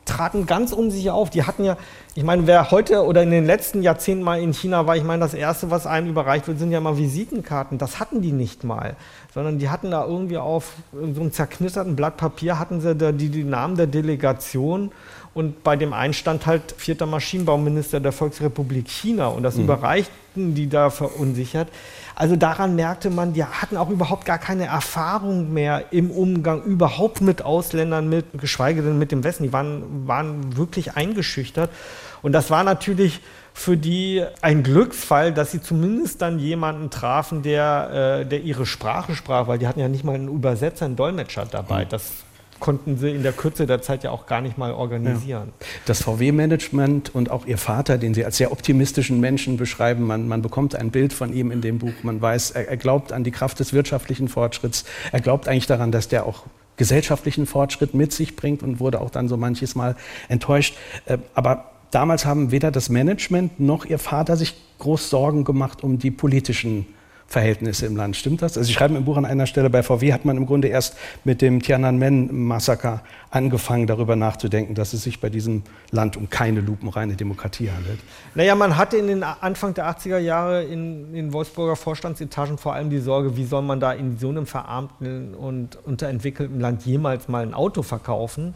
[0.05, 1.29] traten ganz unsicher auf.
[1.29, 1.77] Die hatten ja,
[2.17, 5.19] ich meine, wer heute oder in den letzten Jahrzehnten mal in China war, ich meine,
[5.19, 7.77] das Erste, was einem überreicht wird, sind ja mal Visitenkarten.
[7.77, 8.95] Das hatten die nicht mal,
[9.33, 13.27] sondern die hatten da irgendwie auf so einem zerknitterten Blatt Papier, hatten sie da die,
[13.27, 14.93] die Namen der Delegation
[15.33, 19.65] und bei dem einen stand halt vierter Maschinenbauminister der Volksrepublik China und das mhm.
[19.65, 21.67] überreichten die da verunsichert.
[22.15, 27.19] Also daran merkte man, die hatten auch überhaupt gar keine Erfahrung mehr im Umgang überhaupt
[27.21, 29.43] mit Ausländern, mit, geschweige denn mit dem Westen.
[29.43, 31.69] Die waren, waren wirklich eingeschüchtert.
[32.25, 33.19] Und das war natürlich
[33.53, 39.13] für die ein Glücksfall, dass sie zumindest dann jemanden trafen, der, äh, der ihre Sprache
[39.13, 41.85] sprach, weil die hatten ja nicht mal einen Übersetzer, einen Dolmetscher dabei.
[41.85, 41.89] Mhm.
[41.89, 42.11] Das
[42.59, 45.53] konnten sie in der Kürze der Zeit ja auch gar nicht mal organisieren.
[45.59, 45.67] Ja.
[45.85, 50.41] Das VW-Management und auch Ihr Vater, den Sie als sehr optimistischen Menschen beschreiben, man, man
[50.41, 53.29] bekommt ein Bild von ihm in dem Buch, man weiß, er, er glaubt an die
[53.29, 56.45] Kraft des wirtschaftlichen Fortschritts, er glaubt eigentlich daran, dass der auch
[56.77, 59.95] gesellschaftlichen Fortschritt mit sich bringt und wurde auch dann so manches Mal
[60.27, 60.75] enttäuscht.
[61.05, 65.99] Äh, aber damals haben weder das Management noch Ihr Vater sich groß Sorgen gemacht um
[65.99, 66.85] die politischen
[67.27, 68.15] Verhältnisse im Land.
[68.15, 68.57] Stimmt das?
[68.57, 70.95] Also Sie schreiben im Buch an einer Stelle, bei VW hat man im Grunde erst
[71.23, 77.15] mit dem Tiananmen-Massaker angefangen, darüber nachzudenken, dass es sich bei diesem Land um keine lupenreine
[77.15, 77.99] Demokratie handelt.
[78.35, 82.91] Naja, man hatte in den Anfang der 80er Jahre in den Wolfsburger Vorstandsetagen vor allem
[82.91, 87.43] die Sorge, wie soll man da in so einem verarmten und unterentwickelten Land jemals mal
[87.43, 88.53] ein Auto verkaufen?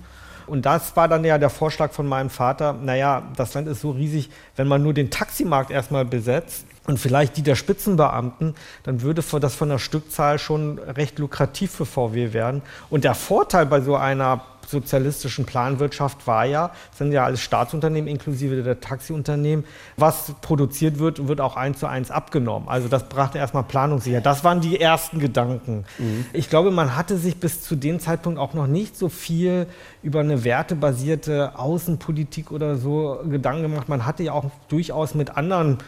[0.50, 3.92] Und das war dann ja der Vorschlag von meinem Vater, naja, das Land ist so
[3.92, 9.22] riesig, wenn man nur den Taximarkt erstmal besetzt, und vielleicht die der Spitzenbeamten, dann würde
[9.40, 12.64] das von der Stückzahl schon recht lukrativ für VW werden.
[12.90, 18.62] Und der Vorteil bei so einer sozialistischen Planwirtschaft war ja, sind ja alles Staatsunternehmen inklusive
[18.62, 19.66] der Taxiunternehmen,
[19.98, 22.70] was produziert wird, wird auch eins zu eins abgenommen.
[22.70, 24.26] Also das brachte erstmal Planungssicherheit.
[24.26, 25.86] Das waren die ersten Gedanken.
[25.98, 26.26] Mhm.
[26.34, 29.68] Ich glaube, man hatte sich bis zu dem Zeitpunkt auch noch nicht so viel
[30.04, 33.90] über eine wertebasierte Außenpolitik oder so Gedanken gemacht.
[33.90, 35.80] Man hatte ja auch durchaus mit anderen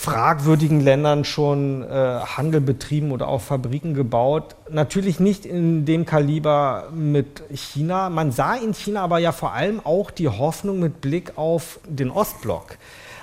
[0.00, 4.56] fragwürdigen Ländern schon äh, Handel betrieben oder auch Fabriken gebaut.
[4.70, 8.08] Natürlich nicht in dem Kaliber mit China.
[8.08, 12.10] Man sah in China aber ja vor allem auch die Hoffnung mit Blick auf den
[12.10, 12.78] Ostblock.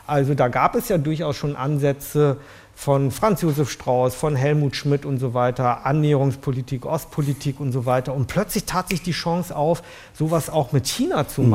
[0.05, 2.37] Also da gab es ja durchaus schon Ansätze
[2.75, 8.13] von Franz Josef Strauß, von Helmut Schmidt und so weiter, Annäherungspolitik, Ostpolitik und so weiter.
[8.13, 9.81] Und plötzlich tat sich die Chance auf,
[10.13, 11.49] sowas auch mit China zu mhm.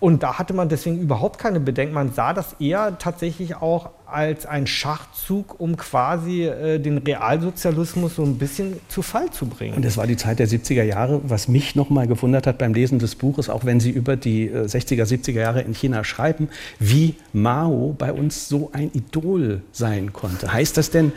[0.00, 1.92] Und da hatte man deswegen überhaupt keine Bedenken.
[1.94, 8.22] Man sah das eher tatsächlich auch als ein Schachzug, um quasi äh, den Realsozialismus so
[8.22, 9.76] ein bisschen zu Fall zu bringen.
[9.76, 12.98] Und es war die Zeit der 70er Jahre, was mich nochmal gewundert hat beim Lesen
[12.98, 17.14] des Buches, auch wenn Sie über die äh, 60er, 70er Jahre in China schreiben, wie
[17.32, 20.52] Mao bei uns so ein Idol sein konnte.
[20.52, 21.12] Heißt das denn,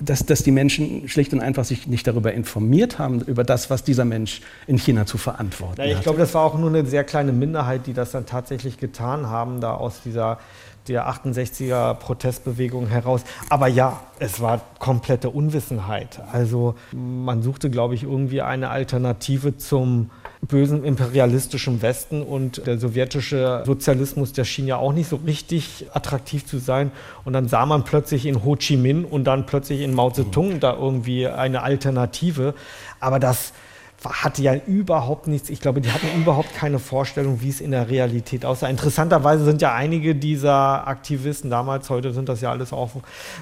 [0.00, 3.84] dass, dass die Menschen schlicht und einfach sich nicht darüber informiert haben, über das, was
[3.84, 5.98] dieser Mensch in China zu verantworten ja, ich hat.
[5.98, 9.26] Ich glaube, das war auch nur eine sehr kleine Minderheit, die das dann tatsächlich getan
[9.26, 10.38] haben, da aus dieser
[10.88, 13.22] der 68er Protestbewegung heraus.
[13.48, 16.20] Aber ja, es war komplette Unwissenheit.
[16.32, 20.10] Also man suchte, glaube ich, irgendwie eine Alternative zum
[20.48, 26.46] bösen imperialistischen Westen und der sowjetische Sozialismus, der schien ja auch nicht so richtig attraktiv
[26.46, 26.90] zu sein.
[27.24, 30.60] Und dann sah man plötzlich in Ho Chi Minh und dann plötzlich in Mao Zedong
[30.60, 32.54] da irgendwie eine Alternative.
[33.00, 33.52] Aber das
[34.10, 37.88] hatte ja überhaupt nichts, ich glaube, die hatten überhaupt keine Vorstellung, wie es in der
[37.88, 38.68] Realität aussah.
[38.68, 42.90] Interessanterweise sind ja einige dieser Aktivisten damals, heute sind das ja alles auch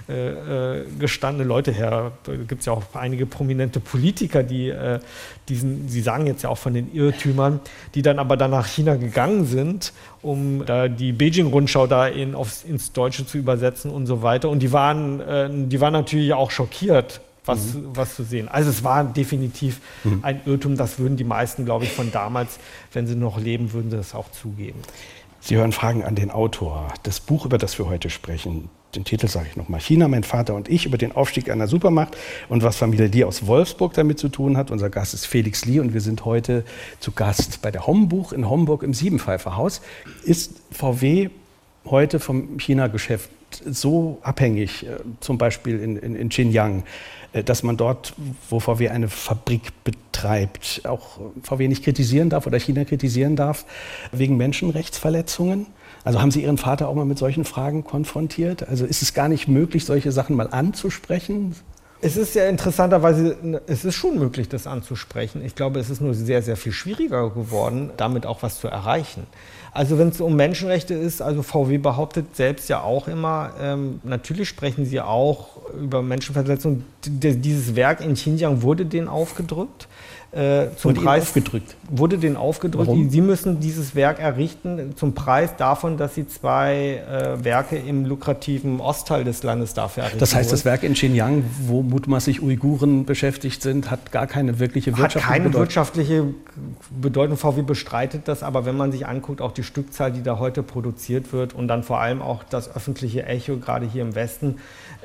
[0.09, 5.01] äh, äh gestandene Leute her, da gibt es ja auch einige prominente Politiker, die äh,
[5.49, 7.61] diesen, sie sagen jetzt ja auch von den Irrtümern,
[7.95, 12.65] die dann aber dann nach China gegangen sind, um da die Beijing-Rundschau da in, aufs,
[12.65, 14.49] ins Deutsche zu übersetzen und so weiter.
[14.49, 17.91] Und die waren, äh, die waren natürlich auch schockiert was, mhm.
[17.95, 18.49] was zu sehen.
[18.49, 20.21] Also es war definitiv mhm.
[20.23, 22.59] ein Irrtum, das würden die meisten, glaube ich, von damals,
[22.93, 24.81] wenn sie noch leben, würden sie das auch zugeben.
[25.41, 26.89] Sie hören Fragen an den Autor.
[27.03, 30.55] Das Buch, über das wir heute sprechen, den Titel sage ich nochmal, China, mein Vater
[30.55, 32.17] und ich, über den Aufstieg einer Supermacht
[32.49, 34.71] und was Familie Lee aus Wolfsburg damit zu tun hat.
[34.71, 36.65] Unser Gast ist Felix Lee und wir sind heute
[37.01, 39.83] zu Gast bei der Hombuch in Homburg im Siebenpfeiferhaus.
[40.25, 41.29] Ist VW
[41.87, 43.31] heute vom China-Geschäft
[43.65, 46.83] so abhängig, äh, zum Beispiel in, in, in Xinjiang,
[47.33, 48.15] äh, dass man dort,
[48.51, 53.65] wo VW eine Fabrik betreibt, auch VW nicht kritisieren darf oder China kritisieren darf,
[54.13, 55.67] wegen Menschenrechtsverletzungen?
[56.05, 58.69] Also haben Sie Ihren Vater auch mal mit solchen Fragen konfrontiert?
[58.69, 61.55] Also ist es gar nicht möglich, solche Sachen mal anzusprechen?
[62.07, 63.35] Es ist ja interessanterweise,
[63.67, 65.43] es ist schon möglich, das anzusprechen.
[65.43, 69.27] Ich glaube, es ist nur sehr, sehr viel schwieriger geworden, damit auch was zu erreichen.
[69.73, 74.51] Also wenn es um Menschenrechte ist, also VW behauptet selbst ja auch immer, ähm, natürlich
[74.51, 76.85] sprechen sie auch über Menschenverletzungen.
[77.07, 79.89] Dieses Werk in Xinjiang wurde denen aufgedrückt
[80.35, 81.77] äh, zum wurde Preis aufgedrückt.
[81.89, 82.89] Wurde denen aufgedrückt.
[82.89, 83.09] Warum?
[83.11, 88.81] Sie müssen dieses Werk errichten zum Preis davon, dass sie zwei äh, Werke im lukrativen
[88.81, 90.19] Ostteil des Landes dafür errichten.
[90.19, 94.97] Das heißt, das Werk in Xinjiang, wo mutmaßlich Uiguren beschäftigt sind, hat gar keine wirkliche
[94.97, 95.23] wirtschaftliche Bedeutung.
[95.23, 95.61] Hat keine Bedeutung.
[95.61, 96.35] wirtschaftliche
[97.01, 97.37] Bedeutung.
[97.37, 101.33] VW bestreitet das, aber wenn man sich anguckt, auch die Stückzahl, die da heute produziert
[101.33, 104.57] wird und dann vor allem auch das öffentliche Echo, gerade hier im Westen,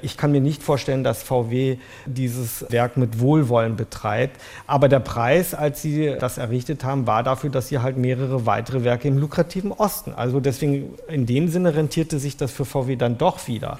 [0.01, 4.39] ich kann mir nicht vorstellen, dass VW dieses Werk mit Wohlwollen betreibt.
[4.67, 8.83] Aber der Preis, als sie das errichtet haben, war dafür, dass sie halt mehrere weitere
[8.83, 10.13] Werke im lukrativen Osten.
[10.13, 13.79] Also deswegen in dem Sinne rentierte sich das für VW dann doch wieder.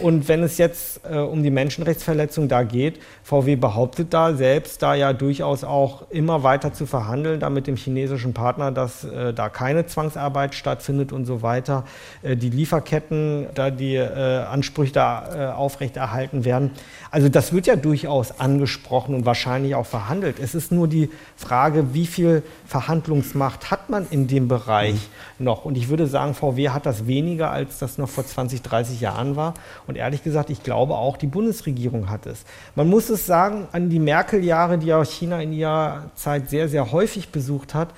[0.00, 4.94] Und wenn es jetzt äh, um die Menschenrechtsverletzung da geht, VW behauptet da selbst, da
[4.94, 9.48] ja durchaus auch immer weiter zu verhandeln, da mit dem chinesischen Partner, dass äh, da
[9.48, 11.84] keine Zwangsarbeit stattfindet und so weiter,
[12.22, 16.72] äh, die Lieferketten, da die äh, Ansprüche da äh, aufrechterhalten werden.
[17.12, 20.38] Also das wird ja durchaus angesprochen und wahrscheinlich auch verhandelt.
[20.38, 25.44] Es ist nur die Frage, wie viel Verhandlungsmacht hat man in dem Bereich mhm.
[25.44, 25.64] noch?
[25.64, 29.34] Und ich würde sagen, VW hat das weniger, als das noch vor 20, 30 Jahren
[29.34, 29.54] war.
[29.88, 32.44] Und ehrlich gesagt, ich glaube auch, die Bundesregierung hat es.
[32.76, 36.92] Man muss es sagen, an die Merkel-Jahre, die ja China in ihrer Zeit sehr, sehr
[36.92, 37.88] häufig besucht hat,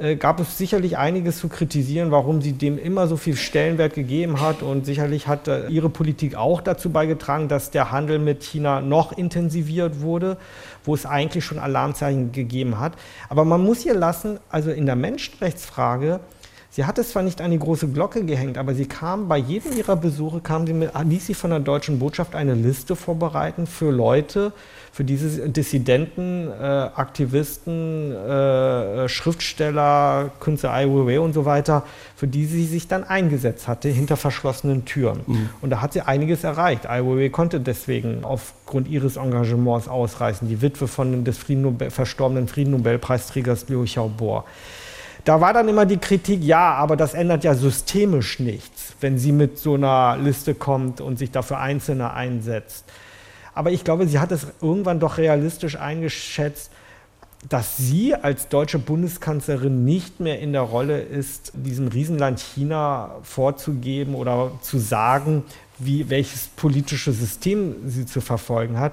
[0.00, 4.40] äh, gab es sicherlich einiges zu kritisieren, warum sie dem immer so viel Stellenwert gegeben
[4.40, 4.62] hat.
[4.62, 9.12] Und sicherlich hat äh, ihre Politik auch dazu beigetragen, dass der Handel mit China noch
[9.12, 10.38] intensiviert wurde,
[10.84, 12.94] wo es eigentlich schon Alarmzeichen gegeben hat.
[13.28, 16.20] Aber man muss hier lassen, also in der Menschenrechtsfrage,
[16.72, 19.76] Sie hat es zwar nicht an die große Glocke gehängt, aber sie kam bei jedem
[19.76, 23.90] ihrer Besuche, kam sie mit, ließ sie von der deutschen Botschaft eine Liste vorbereiten für
[23.90, 24.52] Leute,
[24.92, 26.62] für diese Dissidenten, äh,
[26.94, 33.66] Aktivisten, äh, Schriftsteller, Künstler Ai Weiwei und so weiter, für die sie sich dann eingesetzt
[33.66, 35.22] hatte, hinter verschlossenen Türen.
[35.26, 35.50] Mhm.
[35.62, 36.88] Und da hat sie einiges erreicht.
[36.88, 43.68] Ai Weiwei konnte deswegen aufgrund ihres Engagements ausreißen, die Witwe von des Frieden verstorbenen Friedennobelpreisträgers
[43.68, 44.44] Liu Xiaobo.
[45.24, 49.32] Da war dann immer die Kritik, ja, aber das ändert ja systemisch nichts, wenn sie
[49.32, 52.84] mit so einer Liste kommt und sich dafür Einzelne einsetzt.
[53.54, 56.70] Aber ich glaube, sie hat es irgendwann doch realistisch eingeschätzt,
[57.48, 64.14] dass sie als deutsche Bundeskanzlerin nicht mehr in der Rolle ist, diesem Riesenland China vorzugeben
[64.14, 65.44] oder zu sagen,
[65.78, 68.92] wie, welches politische System sie zu verfolgen hat,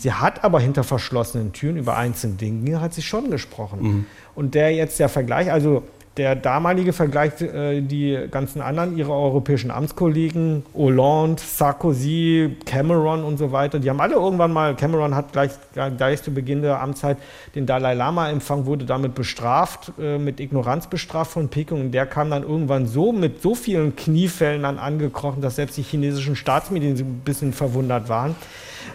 [0.00, 3.82] Sie hat aber hinter verschlossenen Türen über einzelne Dinge hat sie schon gesprochen.
[3.82, 4.06] Mhm.
[4.34, 5.82] Und der jetzt der Vergleich, also
[6.16, 13.52] Der damalige Vergleich, äh, die ganzen anderen, ihre europäischen Amtskollegen, Hollande, Sarkozy, Cameron und so
[13.52, 15.52] weiter, die haben alle irgendwann mal, Cameron hat gleich,
[15.96, 17.16] gleich zu Beginn der Amtszeit
[17.54, 22.06] den Dalai Lama empfangen, wurde damit bestraft, äh, mit Ignoranz bestraft von Peking und der
[22.06, 26.96] kam dann irgendwann so mit so vielen Kniefällen dann angekrochen, dass selbst die chinesischen Staatsmedien
[26.96, 28.34] ein bisschen verwundert waren.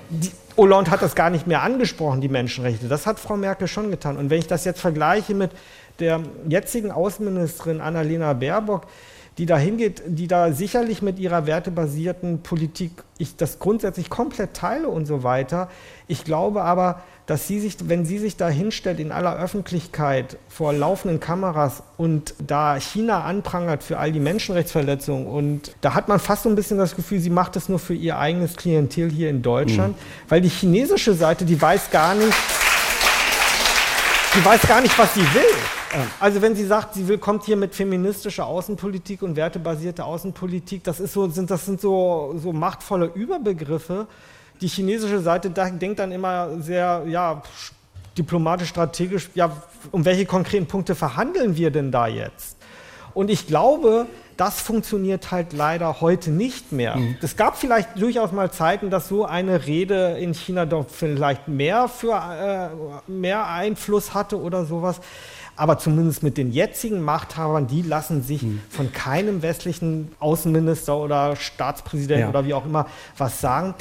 [0.10, 2.88] Die, Hollande hat das gar nicht mehr angesprochen, die Menschenrechte.
[2.88, 4.16] Das hat Frau Merkel schon getan.
[4.18, 5.52] Und wenn ich das jetzt vergleiche mit
[6.00, 8.88] der jetzigen Außenministerin Annalena Baerbock,
[9.38, 14.88] die da hingeht, die da sicherlich mit ihrer wertebasierten Politik ich das grundsätzlich komplett teile
[14.88, 15.70] und so weiter.
[16.08, 20.74] Ich glaube aber, dass sie sich, wenn sie sich da hinstellt in aller Öffentlichkeit vor
[20.74, 26.44] laufenden Kameras und da China anprangert für all die Menschenrechtsverletzungen und da hat man fast
[26.44, 29.42] so ein bisschen das Gefühl, sie macht es nur für ihr eigenes Klientel hier in
[29.42, 30.30] Deutschland, mhm.
[30.30, 32.34] weil die chinesische Seite, die weiß gar nicht,
[34.36, 35.85] die weiß gar nicht, was sie will.
[36.20, 41.00] Also wenn sie sagt, sie will, kommt hier mit feministischer Außenpolitik und wertebasierter Außenpolitik, das,
[41.00, 44.08] ist so, sind, das sind so, so machtvolle Überbegriffe.
[44.62, 47.42] Die chinesische Seite denkt dann immer sehr ja,
[48.18, 49.52] diplomatisch, strategisch, ja,
[49.92, 52.58] um welche konkreten Punkte verhandeln wir denn da jetzt?
[53.14, 56.98] Und ich glaube, das funktioniert halt leider heute nicht mehr.
[56.98, 57.18] Mhm.
[57.22, 61.88] Es gab vielleicht durchaus mal Zeiten, dass so eine Rede in China doch vielleicht mehr,
[61.88, 65.00] für, äh, mehr Einfluss hatte oder sowas.
[65.56, 68.62] Aber zumindest mit den jetzigen Machthabern, die lassen sich hm.
[68.70, 72.30] von keinem westlichen Außenminister oder Staatspräsident ja.
[72.30, 72.88] oder wie auch immer
[73.18, 73.74] was sagen.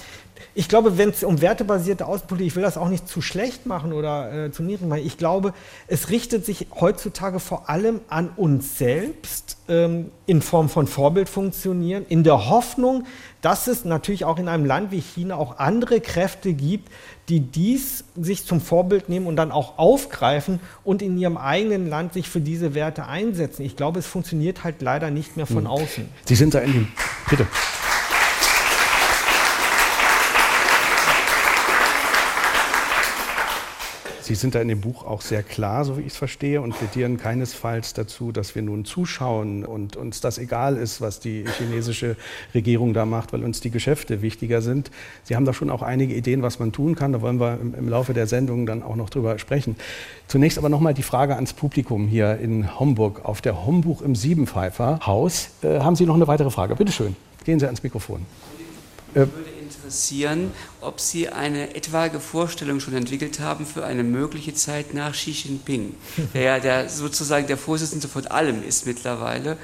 [0.57, 3.93] Ich glaube, wenn es um wertebasierte Außenpolitik, ich will das auch nicht zu schlecht machen
[3.93, 5.03] oder äh, zu niedrig machen.
[5.05, 5.53] Ich glaube,
[5.89, 12.23] es richtet sich heutzutage vor allem an uns selbst ähm, in Form von Vorbildfunktionieren, in
[12.23, 13.07] der Hoffnung,
[13.41, 16.89] dass es natürlich auch in einem Land wie China auch andere Kräfte gibt,
[17.29, 22.13] die dies sich zum Vorbild nehmen und dann auch aufgreifen und in ihrem eigenen Land
[22.13, 23.63] sich für diese Werte einsetzen.
[23.63, 25.67] Ich glaube, es funktioniert halt leider nicht mehr von hm.
[25.67, 26.09] außen.
[26.27, 26.89] Sie sind da in dem.
[27.31, 27.47] Bitte.
[34.25, 36.75] Sie sind da in dem Buch auch sehr klar, so wie ich es verstehe, und
[36.75, 42.17] plädieren keinesfalls dazu, dass wir nun zuschauen und uns das egal ist, was die chinesische
[42.55, 44.91] Regierung da macht, weil uns die Geschäfte wichtiger sind.
[45.25, 47.13] Sie haben da schon auch einige Ideen, was man tun kann.
[47.13, 49.77] Da wollen wir im, Laufe der Sendung dann auch noch drüber sprechen.
[50.27, 55.01] Zunächst aber nochmal die Frage ans Publikum hier in Homburg auf der Hombuch im Siebenpfeifer
[55.05, 55.51] Haus.
[55.61, 56.77] Äh, haben Sie noch eine weitere Frage?
[56.77, 58.25] Bitte schön, gehen Sie ans Mikrofon.
[59.15, 59.27] Äh,
[59.85, 65.33] interessieren, ob Sie eine etwaige Vorstellung schon entwickelt haben für eine mögliche Zeit nach Xi
[65.33, 65.95] Jinping,
[66.35, 69.59] der ja der, sozusagen der Vorsitzende von allem ist mittlerweile.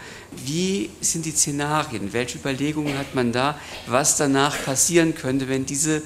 [0.44, 2.12] Wie sind die Szenarien?
[2.12, 6.02] Welche Überlegungen hat man da, was danach passieren könnte, wenn diese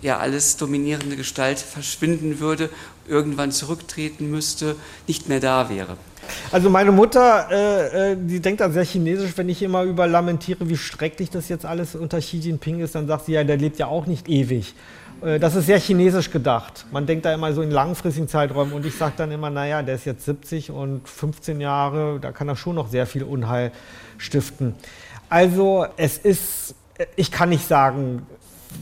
[0.00, 2.70] ja alles dominierende Gestalt verschwinden würde,
[3.06, 4.76] irgendwann zurücktreten müsste,
[5.06, 5.98] nicht mehr da wäre?
[6.50, 10.68] Also meine Mutter, äh, äh, die denkt dann sehr chinesisch, wenn ich immer über lamentiere,
[10.68, 13.78] wie schrecklich das jetzt alles unter Xi Jinping ist, dann sagt sie, ja, der lebt
[13.78, 14.74] ja auch nicht ewig.
[15.22, 16.86] Äh, das ist sehr chinesisch gedacht.
[16.92, 19.96] Man denkt da immer so in langfristigen Zeiträumen und ich sage dann immer, naja, der
[19.96, 23.72] ist jetzt 70 und 15 Jahre, da kann er schon noch sehr viel Unheil
[24.16, 24.74] stiften.
[25.28, 26.74] Also es ist,
[27.16, 28.26] ich kann nicht sagen,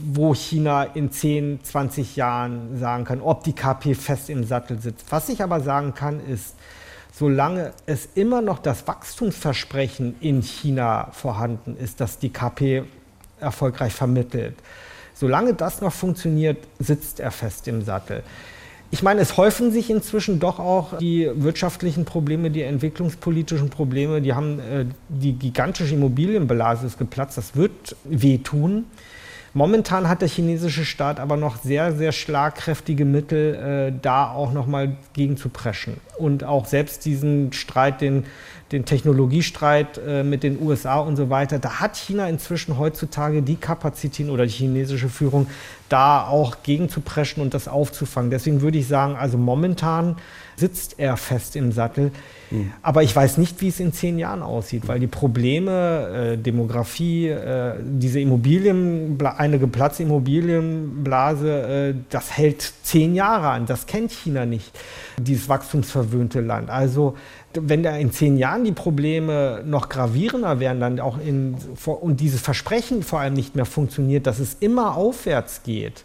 [0.05, 5.05] wo China in 10, 20 Jahren sagen kann, ob die KP fest im Sattel sitzt.
[5.09, 6.55] Was ich aber sagen kann, ist,
[7.17, 12.83] solange es immer noch das Wachstumsversprechen in China vorhanden ist, das die KP
[13.39, 14.55] erfolgreich vermittelt,
[15.15, 18.23] solange das noch funktioniert, sitzt er fest im Sattel.
[18.91, 24.21] Ich meine, es häufen sich inzwischen doch auch die wirtschaftlichen Probleme, die entwicklungspolitischen Probleme.
[24.21, 27.37] Die haben äh, die gigantische Immobilienblase ist geplatzt.
[27.37, 28.85] Das wird wehtun.
[29.53, 34.97] Momentan hat der chinesische Staat aber noch sehr, sehr schlagkräftige Mittel, äh, da auch nochmal
[35.13, 35.97] gegen zu preschen.
[36.17, 38.25] Und auch selbst diesen Streit, den,
[38.71, 43.55] den Technologiestreit äh, mit den USA und so weiter, da hat China inzwischen heutzutage die
[43.55, 45.47] Kapazitäten oder die chinesische Führung,
[45.89, 48.29] da auch gegen zu preschen und das aufzufangen.
[48.29, 50.17] Deswegen würde ich sagen, also momentan
[50.57, 52.11] sitzt er fest im Sattel.
[52.49, 52.73] Mhm.
[52.81, 57.27] Aber ich weiß nicht, wie es in zehn Jahren aussieht, weil die Probleme, äh, Demografie,
[57.27, 63.65] äh, diese Immobilien, eine geplatzte Immobilienblase, äh, das hält zehn Jahre an.
[63.65, 64.71] Das kennt China nicht,
[65.19, 66.69] dieses wachstumsverwöhnte Land.
[66.69, 67.15] Also
[67.61, 72.41] wenn da in zehn Jahren die Probleme noch gravierender werden, dann auch in, und dieses
[72.41, 76.03] Versprechen vor allem nicht mehr funktioniert, dass es immer aufwärts geht,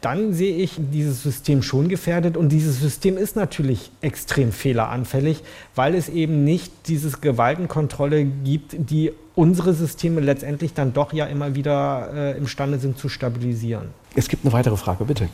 [0.00, 2.36] dann sehe ich dieses System schon gefährdet.
[2.36, 5.42] Und dieses System ist natürlich extrem fehleranfällig,
[5.74, 11.54] weil es eben nicht diese Gewaltenkontrolle gibt, die unsere Systeme letztendlich dann doch ja immer
[11.54, 13.88] wieder äh, imstande sind zu stabilisieren.
[14.14, 15.28] Es gibt eine weitere Frage, bitte.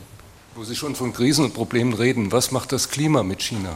[0.55, 3.75] Wo Sie schon von Krisen und Problemen reden, was macht das Klima mit China?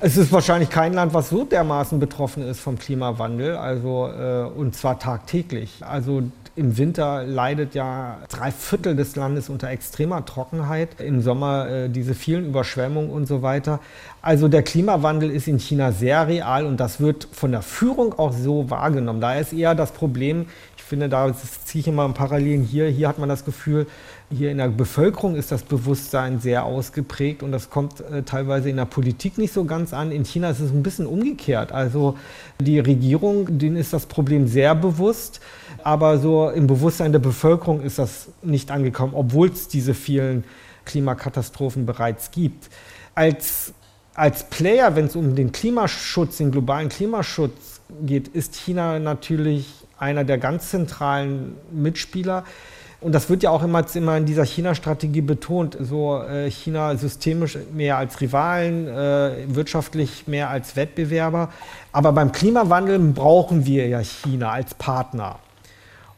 [0.00, 4.74] Es ist wahrscheinlich kein Land, was so dermaßen betroffen ist vom Klimawandel, also äh, und
[4.74, 5.70] zwar tagtäglich.
[5.80, 6.24] Also
[6.56, 12.14] im Winter leidet ja drei Viertel des Landes unter extremer Trockenheit, im Sommer äh, diese
[12.14, 13.80] vielen Überschwemmungen und so weiter.
[14.20, 18.32] Also der Klimawandel ist in China sehr real und das wird von der Führung auch
[18.32, 19.20] so wahrgenommen.
[19.20, 21.32] Da ist eher das Problem, ich finde, da
[21.64, 23.86] ziehe ich immer ein Parallelen hier, hier hat man das Gefühl,
[24.34, 28.76] hier in der Bevölkerung ist das Bewusstsein sehr ausgeprägt und das kommt äh, teilweise in
[28.76, 30.10] der Politik nicht so ganz an.
[30.10, 31.72] In China ist es ein bisschen umgekehrt.
[31.72, 32.16] Also
[32.60, 35.40] die Regierung, denen ist das Problem sehr bewusst,
[35.82, 40.44] aber so im Bewusstsein der Bevölkerung ist das nicht angekommen, obwohl es diese vielen
[40.84, 42.68] Klimakatastrophen bereits gibt.
[43.14, 43.72] Als,
[44.14, 49.66] als Player, wenn es um den Klimaschutz, den globalen Klimaschutz geht, ist China natürlich
[49.98, 52.44] einer der ganz zentralen Mitspieler.
[53.04, 57.58] Und das wird ja auch immer, immer in dieser China-Strategie betont, so äh, China systemisch
[57.74, 61.50] mehr als Rivalen, äh, wirtschaftlich mehr als Wettbewerber.
[61.92, 65.38] Aber beim Klimawandel brauchen wir ja China als Partner.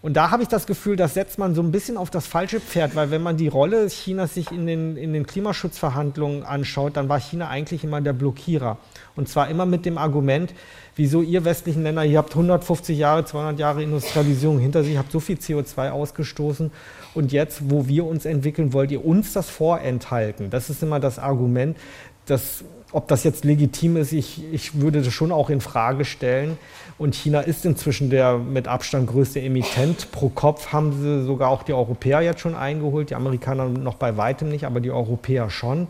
[0.01, 2.61] Und da habe ich das Gefühl, das setzt man so ein bisschen auf das falsche
[2.61, 7.09] Pferd, weil wenn man die Rolle Chinas sich in den, in den Klimaschutzverhandlungen anschaut, dann
[7.09, 8.79] war China eigentlich immer der Blockierer.
[9.17, 10.55] Und zwar immer mit dem Argument,
[10.95, 15.21] wieso ihr westlichen Länder, ihr habt 150 Jahre, 200 Jahre Industrialisierung hinter sich, habt so
[15.21, 16.71] viel CO2 ausgestoßen
[17.15, 20.51] und jetzt, wo wir uns entwickeln, wollt ihr uns das vorenthalten.
[20.51, 21.77] Das ist immer das Argument,
[22.27, 26.59] dass, ob das jetzt legitim ist, ich, ich würde das schon auch in Frage stellen.
[26.99, 30.11] Und China ist inzwischen der mit Abstand größte Emittent.
[30.13, 34.17] Pro Kopf haben sie sogar auch die Europäer jetzt schon eingeholt, die Amerikaner noch bei
[34.17, 35.87] weitem nicht, aber die Europäer schon.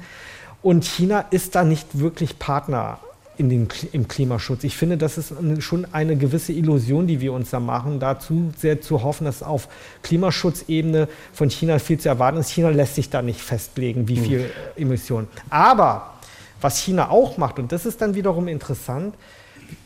[0.63, 2.99] Und China ist da nicht wirklich Partner
[3.39, 4.65] in den, im Klimaschutz.
[4.65, 8.81] Ich finde, das ist schon eine gewisse Illusion, die wir uns da machen, dazu sehr
[8.81, 9.69] zu hoffen, dass auf
[10.03, 12.51] Klimaschutzebene von China viel zu erwarten ist.
[12.51, 14.25] China lässt sich da nicht festlegen, wie hm.
[14.25, 15.29] viel Emissionen.
[15.51, 16.15] Aber
[16.61, 19.15] was China auch macht, und das ist dann wiederum interessant,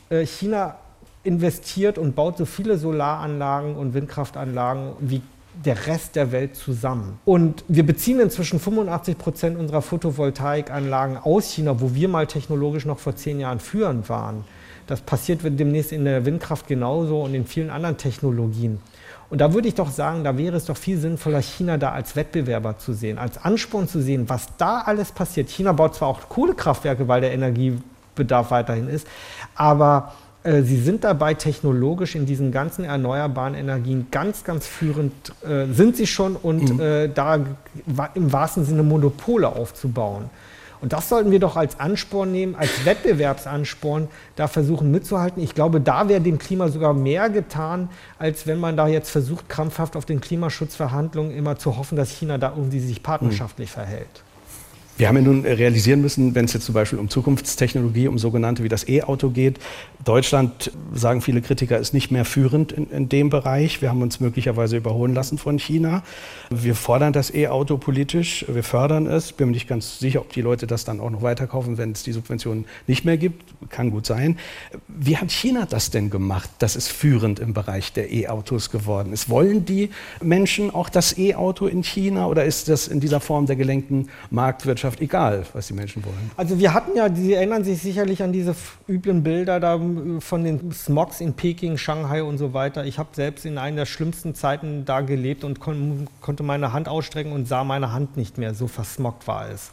[0.08, 0.76] äh, China
[1.24, 5.22] investiert und baut so viele Solaranlagen und Windkraftanlagen wie
[5.64, 7.18] der Rest der Welt zusammen.
[7.24, 12.98] Und wir beziehen inzwischen 85 Prozent unserer Photovoltaikanlagen aus China, wo wir mal technologisch noch
[12.98, 14.44] vor zehn Jahren führend waren.
[14.86, 18.80] Das passiert demnächst in der Windkraft genauso und in vielen anderen Technologien.
[19.28, 22.16] Und da würde ich doch sagen, da wäre es doch viel sinnvoller, China da als
[22.16, 25.48] Wettbewerber zu sehen, als Ansporn zu sehen, was da alles passiert.
[25.48, 29.06] China baut zwar auch Kohlekraftwerke, weil der Energiebedarf weiterhin ist,
[29.54, 30.12] aber
[30.62, 35.12] sie sind dabei, technologisch in diesen ganzen erneuerbaren Energien ganz, ganz führend,
[35.42, 36.80] äh, sind sie schon und mhm.
[36.80, 37.40] äh, da
[38.14, 40.30] im wahrsten Sinne Monopole aufzubauen.
[40.80, 45.42] Und das sollten wir doch als Ansporn nehmen, als Wettbewerbsansporn, da versuchen mitzuhalten.
[45.42, 49.48] Ich glaube, da wäre dem Klima sogar mehr getan, als wenn man da jetzt versucht,
[49.48, 53.74] krampfhaft auf den Klimaschutzverhandlungen immer zu hoffen, dass China da irgendwie sich partnerschaftlich mhm.
[53.74, 54.22] verhält.
[55.00, 58.62] Wir haben ja nun realisieren müssen, wenn es jetzt zum Beispiel um Zukunftstechnologie, um sogenannte
[58.64, 59.58] wie das E-Auto geht,
[60.04, 63.82] Deutschland, sagen viele Kritiker, ist nicht mehr führend in, in, dem Bereich.
[63.82, 66.02] Wir haben uns möglicherweise überholen lassen von China.
[66.50, 69.32] Wir fordern das E-Auto politisch, wir fördern es.
[69.32, 72.02] Bin mir nicht ganz sicher, ob die Leute das dann auch noch weiterkaufen, wenn es
[72.02, 73.42] die Subventionen nicht mehr gibt.
[73.70, 74.38] Kann gut sein.
[74.88, 79.28] Wie hat China das denn gemacht, dass es führend im Bereich der E-Autos geworden ist?
[79.28, 79.90] Wollen die
[80.22, 84.89] Menschen auch das E-Auto in China oder ist das in dieser Form der gelenkten Marktwirtschaft
[84.90, 86.30] Gesellschaft egal, was die Menschen wollen.
[86.36, 88.54] Also wir hatten ja, Sie erinnern sich sicherlich an diese
[88.88, 92.84] üblen Bilder da äh, von den Smogs in Peking, Shanghai und so weiter.
[92.84, 96.88] Ich habe selbst in einer der schlimmsten Zeiten da gelebt und kon konnte meine Hand
[96.88, 99.70] ausstrecken und sah meine Hand nicht mehr, so versmoggt war es.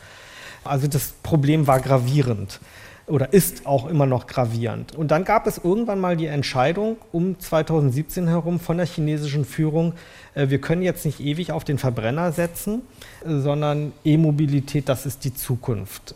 [0.64, 2.60] Also das Problem war gravierend
[3.08, 4.96] oder ist auch immer noch gravierend.
[4.96, 9.94] Und dann gab es irgendwann mal die Entscheidung um 2017 herum von der chinesischen Führung,
[10.36, 12.82] äh, wir können jetzt nicht ewig auf den Verbrenner setzen,
[13.26, 16.16] sondern E-Mobilität, das ist die Zukunft.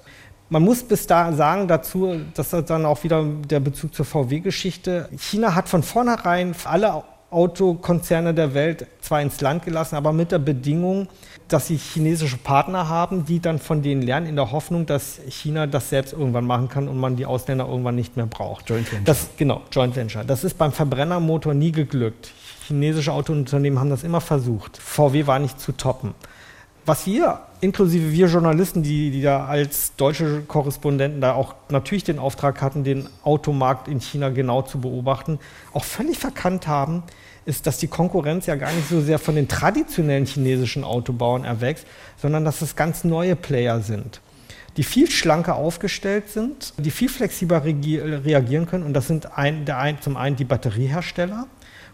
[0.50, 5.08] Man muss bis da sagen dazu, das ist dann auch wieder der Bezug zur VW-Geschichte.
[5.18, 10.39] China hat von vornherein alle Autokonzerne der Welt zwar ins Land gelassen, aber mit der
[10.39, 11.07] Bedingung,
[11.47, 15.65] dass sie chinesische Partner haben, die dann von denen lernen, in der Hoffnung, dass China
[15.65, 18.69] das selbst irgendwann machen kann und man die Ausländer irgendwann nicht mehr braucht.
[18.69, 19.05] Joint Venture.
[19.05, 20.23] Das, genau, Joint Venture.
[20.25, 22.32] Das ist beim Verbrennermotor nie geglückt.
[22.67, 24.77] Chinesische Autounternehmen haben das immer versucht.
[24.77, 26.13] VW war nicht zu toppen.
[26.86, 32.17] Was wir, inklusive wir Journalisten, die, die da als deutsche Korrespondenten da auch natürlich den
[32.17, 35.38] Auftrag hatten, den Automarkt in China genau zu beobachten,
[35.73, 37.03] auch völlig verkannt haben,
[37.45, 41.86] ist, dass die Konkurrenz ja gar nicht so sehr von den traditionellen chinesischen Autobauern erwächst,
[42.17, 44.19] sondern dass es ganz neue Player sind,
[44.77, 48.86] die viel schlanker aufgestellt sind, die viel flexibler reagieren können.
[48.86, 51.47] Und das sind ein, ein, zum einen die Batteriehersteller,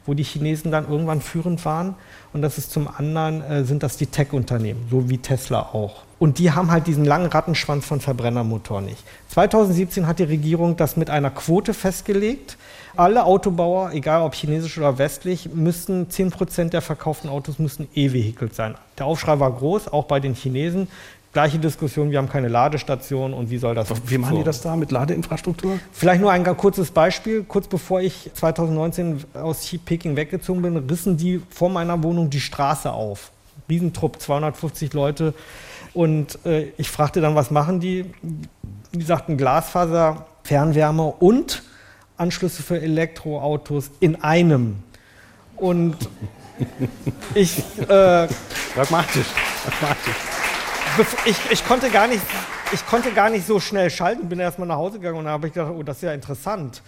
[0.08, 1.94] wo die Chinesen dann irgendwann führend waren.
[2.34, 6.04] Und das ist zum anderen, äh, sind das die Tech-Unternehmen, so wie Tesla auch.
[6.20, 9.04] Und die haben halt diesen langen Rattenschwanz von Verbrennermotoren nicht.
[9.30, 12.58] 2017 hat die Regierung das mit einer Quote festgelegt.
[12.96, 18.74] Alle Autobauer, egal ob chinesisch oder westlich, müssten 10% der verkauften Autos müssen E-Vehikel sein.
[18.98, 20.88] Der Aufschrei war groß, auch bei den Chinesen.
[21.34, 24.76] Gleiche Diskussion, wir haben keine Ladestation und wie soll das Wie machen die das da
[24.76, 25.80] mit Ladeinfrastruktur?
[25.92, 27.44] Vielleicht nur ein ganz kurzes Beispiel.
[27.44, 32.92] Kurz bevor ich 2019 aus Peking weggezogen bin, rissen die vor meiner Wohnung die Straße
[32.92, 33.32] auf.
[33.70, 35.34] Riesentrupp, 250 Leute.
[35.94, 38.06] Und äh, ich fragte dann, was machen die?
[38.94, 41.64] Die sagten Glasfaser, Fernwärme und
[42.18, 44.78] Anschlüsse für Elektroautos in einem.
[45.56, 45.98] Und
[47.36, 47.60] ich.
[47.80, 48.28] Äh,
[48.74, 49.28] Pragmatisch.
[49.66, 50.37] Pragmatisch.
[51.26, 52.22] Ich, ich, konnte gar nicht,
[52.74, 55.48] ich konnte gar nicht so schnell schalten, bin erstmal nach Hause gegangen und dann habe
[55.48, 56.82] ich gedacht, oh, das ist ja interessant.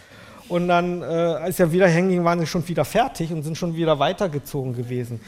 [0.47, 3.75] Und dann, äh, als er wieder hängen waren sie schon wieder fertig und sind schon
[3.75, 5.21] wieder weitergezogen gewesen.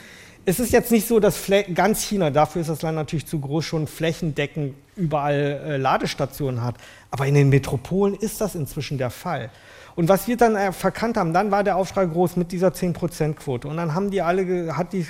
[0.43, 3.39] Es ist jetzt nicht so, dass Flä ganz China, dafür ist das Land natürlich zu
[3.39, 6.75] groß, schon flächendeckend überall äh, Ladestationen hat.
[7.11, 9.51] Aber in den Metropolen ist das inzwischen der Fall.
[9.95, 13.67] Und was wir dann äh, verkannt haben, dann war der Aufschrei groß mit dieser 10%-Quote.
[13.67, 15.03] Und dann haben die alle, hat die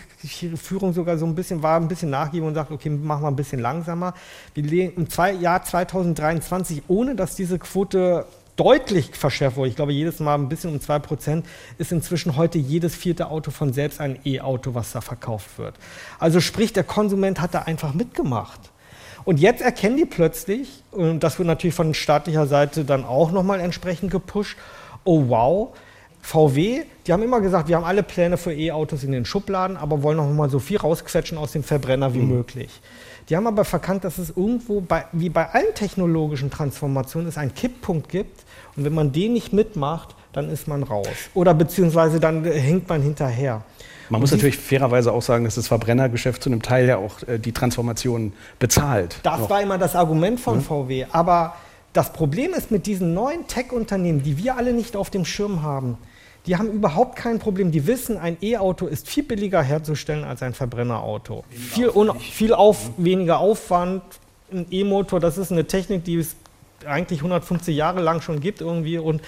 [0.55, 3.35] Führung sogar so ein bisschen, war ein bisschen nachgegeben und sagt, okay, machen wir ein
[3.35, 4.13] bisschen langsamer.
[4.55, 5.07] Wir im
[5.39, 8.25] Jahr 2023, ohne dass diese Quote
[8.55, 11.43] deutlich verschärft wurde, ich glaube jedes Mal ein bisschen um 2%,
[11.77, 15.75] ist inzwischen heute jedes vierte Auto von selbst ein E-Auto, was da verkauft wird.
[16.19, 18.70] Also sprich, der Konsument hat da einfach mitgemacht.
[19.23, 23.59] Und jetzt erkennen die plötzlich, und das wird natürlich von staatlicher Seite dann auch nochmal
[23.59, 24.57] entsprechend gepusht,
[25.03, 25.69] oh wow,
[26.21, 30.03] VW, die haben immer gesagt, wir haben alle Pläne für E-Autos in den Schubladen, aber
[30.03, 32.29] wollen noch mal so viel rausquetschen aus dem Verbrenner wie mhm.
[32.29, 32.81] möglich.
[33.29, 37.53] Die haben aber verkannt, dass es irgendwo, bei, wie bei allen technologischen Transformationen, es einen
[37.53, 38.43] Kipppunkt gibt.
[38.75, 41.07] Und wenn man den nicht mitmacht, dann ist man raus.
[41.33, 43.63] Oder beziehungsweise dann hinkt man hinterher.
[44.11, 47.39] Man muss natürlich fairerweise auch sagen, dass das Verbrennergeschäft zu einem Teil ja auch äh,
[47.39, 49.15] die Transformation bezahlt.
[49.23, 49.49] Das noch.
[49.49, 50.63] war immer das Argument von mhm.
[50.63, 51.05] VW.
[51.11, 51.55] Aber
[51.93, 55.97] das Problem ist mit diesen neuen Tech-Unternehmen, die wir alle nicht auf dem Schirm haben,
[56.45, 57.71] die haben überhaupt kein Problem.
[57.71, 61.45] Die wissen, ein E-Auto ist viel billiger herzustellen als ein Verbrennerauto.
[61.49, 64.01] Viel, viel auf, weniger Aufwand.
[64.51, 66.35] Ein E-Motor, das ist eine Technik, die es
[66.85, 68.97] eigentlich 150 Jahre lang schon gibt irgendwie.
[68.97, 69.21] Und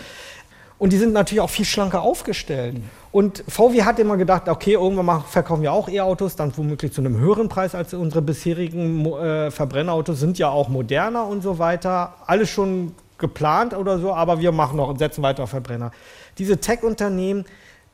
[0.83, 2.75] und die sind natürlich auch viel schlanker aufgestellt.
[3.13, 7.01] Und VW hat immer gedacht, okay, irgendwann mal verkaufen wir auch E-Autos, dann womöglich zu
[7.01, 12.15] einem höheren Preis als unsere bisherigen äh, Verbrennerautos, sind ja auch moderner und so weiter.
[12.25, 15.91] Alles schon geplant oder so, aber wir machen noch und setzen weiter auf Verbrenner.
[16.39, 17.45] Diese Tech-Unternehmen,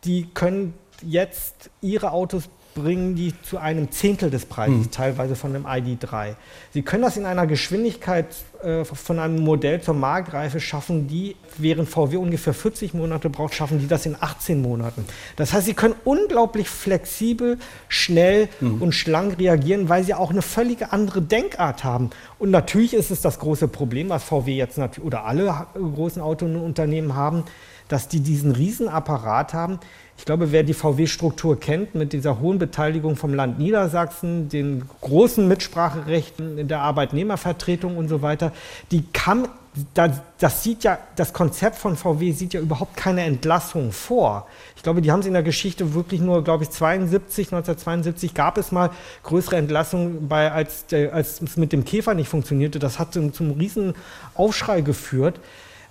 [0.05, 4.91] die können jetzt ihre Autos bringen die zu einem Zehntel des Preises, mhm.
[4.91, 6.35] teilweise von dem ID3.
[6.73, 8.27] Sie können das in einer Geschwindigkeit
[8.63, 13.79] äh, von einem Modell zur Marktreife schaffen, die während VW ungefähr 40 Monate braucht, schaffen
[13.79, 15.05] die das in 18 Monaten.
[15.35, 17.57] Das heißt, sie können unglaublich flexibel,
[17.87, 18.81] schnell mhm.
[18.81, 22.09] und schlank reagieren, weil sie auch eine völlig andere Denkart haben.
[22.37, 27.43] Und natürlich ist es das große Problem, was VW jetzt oder alle großen Autounternehmen haben,
[27.87, 29.79] dass die diesen Riesenapparat haben,
[30.19, 35.47] ich glaube, wer die VW-Struktur kennt, mit dieser hohen Beteiligung vom Land Niedersachsen, den großen
[35.47, 38.51] Mitspracherechten in der Arbeitnehmervertretung und so weiter,
[38.91, 39.47] die kann,
[39.93, 44.45] das, sieht ja, das Konzept von VW sieht ja überhaupt keine Entlassung vor.
[44.75, 48.57] Ich glaube, die haben es in der Geschichte wirklich nur, glaube ich, 72, 1972 gab
[48.57, 48.89] es mal
[49.23, 52.77] größere Entlassungen, bei, als, als es mit dem Käfer nicht funktionierte.
[52.77, 53.93] Das hat zum, zum riesen
[54.35, 55.39] Aufschrei geführt.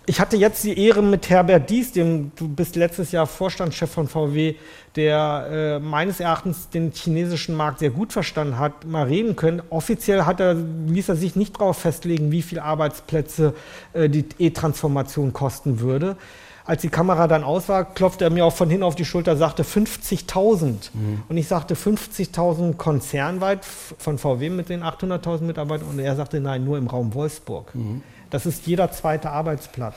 [0.09, 4.09] Ich hatte jetzt die Ehre mit Herbert Dies, dem du bist letztes Jahr Vorstandschef von
[4.09, 4.55] VW,
[4.97, 9.61] der äh, meines Erachtens den chinesischen Markt sehr gut verstanden hat, mal reden können.
[9.69, 13.53] Offiziell hat er, ließ er sich nicht darauf festlegen, wie viele Arbeitsplätze
[13.93, 16.17] äh, die E-Transformation kosten würde.
[16.65, 19.37] Als die Kamera dann aus war, klopfte er mir auch von hinten auf die Schulter,
[19.37, 20.91] sagte 50.000.
[20.95, 21.23] Mhm.
[21.29, 25.89] Und ich sagte 50.000 konzernweit von VW mit den 800.000 Mitarbeitern.
[25.89, 27.75] Und er sagte, nein, nur im Raum Wolfsburg.
[27.75, 28.03] Mhm.
[28.31, 29.95] Das ist jeder zweite Arbeitsplatz.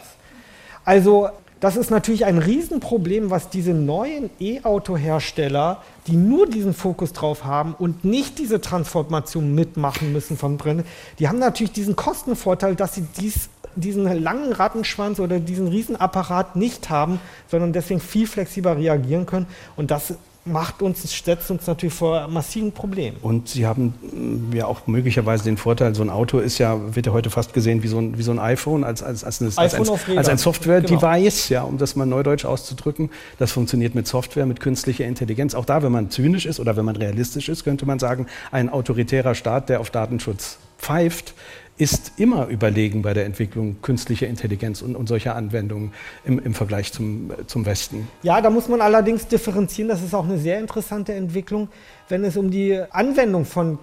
[0.86, 1.30] Also
[1.62, 7.76] das ist natürlich ein Riesenproblem, was diese neuen E-Auto-Hersteller, die nur diesen Fokus drauf haben
[7.78, 10.86] und nicht diese Transformation mitmachen müssen von Brenne,
[11.20, 16.90] die haben natürlich diesen Kostenvorteil, dass sie dies, diesen langen Rattenschwanz oder diesen Riesenapparat nicht
[16.90, 19.46] haben, sondern deswegen viel flexibler reagieren können.
[19.76, 23.18] Und das macht uns, setzt uns natürlich vor massiven Problemen.
[23.22, 27.06] Und Sie haben mm, ja auch möglicherweise den Vorteil, so ein Auto ist ja, wird
[27.06, 29.52] ja heute fast gesehen wie so ein, wie so ein iPhone, als, als, als, eine,
[29.56, 31.60] als, ein, als ein Software-Device, genau.
[31.60, 33.12] ja, um das mal neudeutsch auszudrücken.
[33.38, 35.54] Das funktioniert mit Software, mit künstlicher Intelligenz.
[35.54, 38.70] Auch da, wenn man zynisch ist oder wenn man realistisch ist, könnte man sagen, ein
[38.70, 41.36] autoritärer Staat, der auf Datenschutz pfeift,
[41.82, 46.94] ist immer überlegen bei der Entwicklung künstlicher Intelligenz und, und solcher Anwendungen im, im Vergleich
[46.94, 48.08] zum, zum Westen.
[48.22, 49.90] Ja, da muss man allerdings differenzieren.
[49.90, 51.70] Das ist auch eine sehr interessante Entwicklung,
[52.08, 53.80] wenn es um die Anwendung von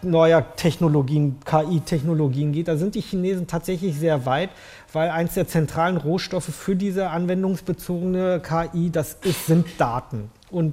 [0.00, 2.68] neuer Technologien, KI-Technologien geht.
[2.68, 4.48] Da sind die Chinesen tatsächlich sehr weit,
[4.94, 10.30] weil eins der zentralen Rohstoffe für diese anwendungsbezogene KI, das ist, sind Daten.
[10.50, 10.72] Und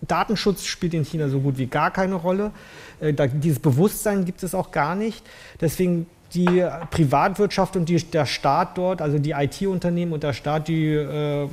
[0.00, 2.52] Datenschutz spielt in China so gut wie gar keine Rolle.
[3.00, 5.24] Äh, dieses Bewusstsein gibt es auch gar nicht.
[5.60, 10.92] Deswegen die Privatwirtschaft und die, der Staat dort, also die IT-Unternehmen und der Staat, die
[10.92, 11.48] äh,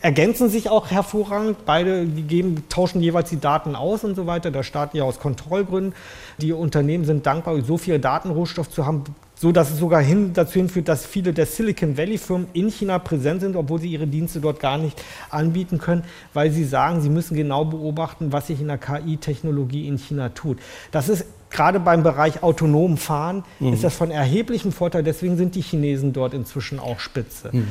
[0.00, 1.64] ergänzen sich auch hervorragend.
[1.64, 4.50] Beide geben, tauschen jeweils die Daten aus und so weiter.
[4.50, 5.94] Der Staat ja aus Kontrollgründen.
[6.38, 9.04] Die Unternehmen sind dankbar, so viel Datenrohstoff zu haben,
[9.42, 13.00] so dass es sogar hin, dazu hinführt, dass viele der Silicon Valley Firmen in China
[13.00, 17.08] präsent sind, obwohl sie ihre Dienste dort gar nicht anbieten können, weil sie sagen, sie
[17.08, 20.60] müssen genau beobachten, was sich in der KI-Technologie in China tut.
[20.92, 23.72] Das ist gerade beim Bereich autonom Fahren mhm.
[23.72, 25.02] ist das von erheblichem Vorteil.
[25.02, 27.50] Deswegen sind die Chinesen dort inzwischen auch Spitze.
[27.50, 27.66] Mhm.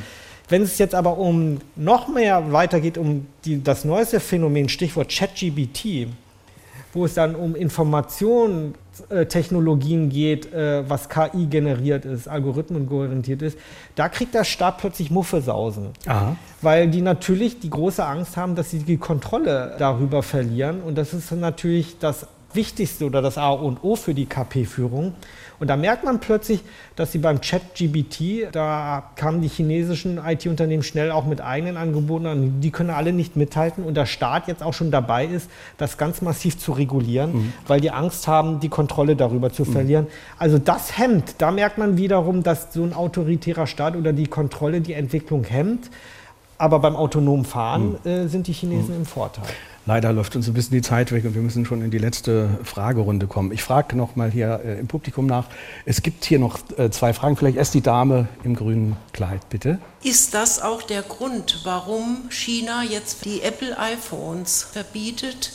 [0.50, 6.10] Wenn es jetzt aber um noch mehr weitergeht, um die, das neueste Phänomen, Stichwort ChatGBT,
[6.92, 7.56] wo es dann um
[8.92, 13.58] Informationstechnologien geht, äh, was KI generiert ist, Algorithmen orientiert ist,
[13.96, 15.90] da kriegt der Staat plötzlich Muffesausen.
[16.06, 16.36] Aha.
[16.62, 20.82] Weil die natürlich die große Angst haben, dass sie die Kontrolle darüber verlieren.
[20.82, 25.14] Und das ist natürlich das Wichtigste oder das A und O für die KP-Führung.
[25.62, 26.62] Und da merkt man plötzlich,
[26.96, 32.62] dass sie beim Chat-GBT, da kamen die chinesischen IT-Unternehmen schnell auch mit eigenen Angeboten an,
[32.62, 36.24] die können alle nicht mithalten und der Staat jetzt auch schon dabei ist, das ganz
[36.24, 37.54] massiv zu regulieren, mhm.
[37.68, 39.72] weil die Angst haben, die Kontrolle darüber zu mhm.
[39.72, 40.08] verlieren.
[40.40, 44.82] Also das hemmt, da merkt man wiederum, dass so ein autoritärer Staat oder die Kontrolle
[44.82, 45.92] die Entwicklung hemmt.
[46.58, 48.10] Aber beim autonomen Fahren mhm.
[48.10, 49.02] äh, sind die Chinesen mhm.
[49.02, 49.46] im Vorteil.
[49.88, 52.50] Leider läuft uns ein bisschen die Zeit weg und wir müssen schon in die letzte
[52.64, 53.52] Fragerunde kommen.
[53.52, 55.48] Ich frage noch mal hier äh, im Publikum nach.
[55.86, 57.36] Es gibt hier noch äh, zwei Fragen.
[57.36, 59.80] Vielleicht erst die Dame im grünen Kleid, bitte.
[60.04, 65.54] Ist das auch der Grund, warum China jetzt die Apple iPhones verbietet?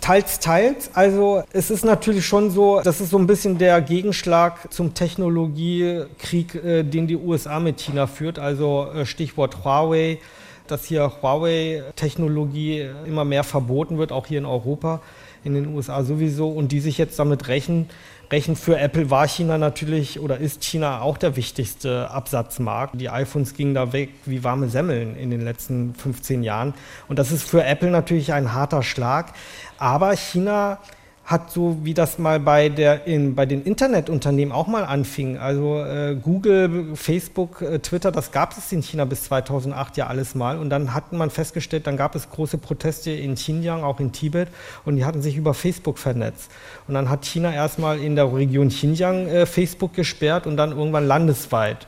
[0.00, 0.90] Teils, teils.
[0.94, 6.54] Also es ist natürlich schon so, das ist so ein bisschen der Gegenschlag zum Technologiekrieg,
[6.54, 8.38] äh, den die USA mit China führt.
[8.38, 10.18] Also äh, Stichwort Huawei
[10.66, 15.00] dass hier Huawei-Technologie immer mehr verboten wird, auch hier in Europa,
[15.44, 17.88] in den USA sowieso, und die sich jetzt damit rächen.
[18.30, 22.98] Rächen für Apple war China natürlich oder ist China auch der wichtigste Absatzmarkt.
[22.98, 26.72] Die iPhones gingen da weg wie warme Semmeln in den letzten 15 Jahren.
[27.08, 29.34] Und das ist für Apple natürlich ein harter Schlag.
[29.76, 30.78] Aber China
[31.24, 35.38] hat so wie das mal bei, der, in, bei den Internetunternehmen auch mal anfing.
[35.38, 40.34] Also äh, Google, Facebook, äh, Twitter, das gab es in China bis 2008 ja alles
[40.34, 40.58] mal.
[40.58, 44.48] Und dann hat man festgestellt, dann gab es große Proteste in Xinjiang, auch in Tibet.
[44.84, 46.50] Und die hatten sich über Facebook vernetzt.
[46.88, 51.06] Und dann hat China erstmal in der Region Xinjiang äh, Facebook gesperrt und dann irgendwann
[51.06, 51.86] landesweit.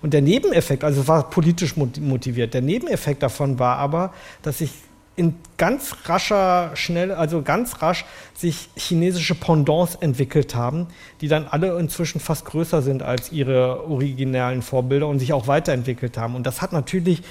[0.00, 4.12] Und der Nebeneffekt, also es war politisch motiviert, der Nebeneffekt davon war aber,
[4.42, 4.70] dass sich
[5.18, 8.04] in ganz rascher, schnell, also ganz rasch
[8.34, 10.86] sich chinesische Pendants entwickelt haben,
[11.20, 16.16] die dann alle inzwischen fast größer sind als ihre originellen Vorbilder und sich auch weiterentwickelt
[16.16, 16.36] haben.
[16.36, 17.22] Und das hat natürlich,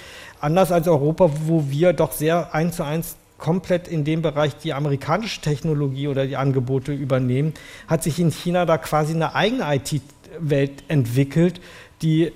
[0.42, 4.74] anders als Europa, wo wir doch sehr eins zu eins komplett in dem Bereich die
[4.74, 7.54] amerikanische Technologie oder die Angebote übernehmen,
[7.88, 11.62] hat sich in China da quasi eine eigene IT-Welt entwickelt,
[12.02, 12.34] die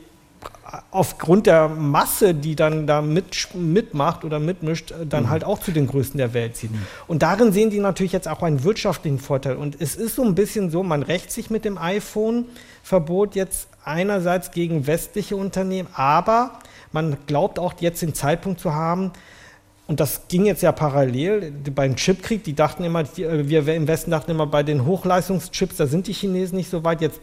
[0.91, 5.29] aufgrund der Masse, die dann da mit, mitmacht oder mitmischt, äh, dann mhm.
[5.29, 6.71] halt auch zu den Größten der Welt zieht.
[6.71, 6.85] Mhm.
[7.07, 9.55] Und darin sehen die natürlich jetzt auch einen wirtschaftlichen Vorteil.
[9.55, 14.51] Und es ist so ein bisschen so, man rächt sich mit dem iPhone-Verbot jetzt einerseits
[14.51, 16.59] gegen westliche Unternehmen, aber
[16.91, 19.11] man glaubt auch jetzt den Zeitpunkt zu haben,
[19.87, 22.45] und das ging jetzt ja parallel beim Chipkrieg.
[22.45, 26.13] Die dachten immer, äh, wir im Westen dachten immer, bei den Hochleistungschips, da sind die
[26.13, 27.01] Chinesen nicht so weit.
[27.01, 27.19] Jetzt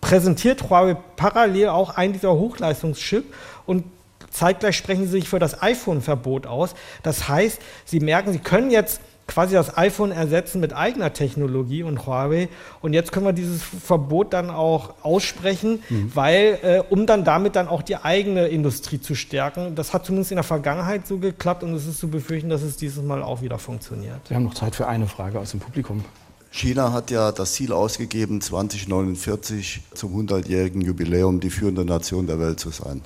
[0.00, 3.34] präsentiert Huawei parallel auch einen dieser Hochleistungschip
[3.66, 3.84] und
[4.30, 6.74] zeitgleich sprechen sie sich für das iPhone-Verbot aus.
[7.02, 12.06] Das heißt, sie merken, sie können jetzt quasi das iPhone ersetzen mit eigener Technologie und
[12.06, 12.48] Huawei.
[12.82, 16.10] Und jetzt können wir dieses Verbot dann auch aussprechen, mhm.
[16.14, 19.76] weil, äh, um dann damit dann auch die eigene Industrie zu stärken.
[19.76, 22.76] Das hat zumindest in der Vergangenheit so geklappt und es ist zu befürchten, dass es
[22.76, 24.18] dieses Mal auch wieder funktioniert.
[24.28, 26.04] Wir haben noch Zeit für eine Frage aus dem Publikum.
[26.50, 32.58] China hat ja das Ziel ausgegeben, 2049 zum 100-jährigen Jubiläum die führende Nation der Welt
[32.58, 33.02] zu sein.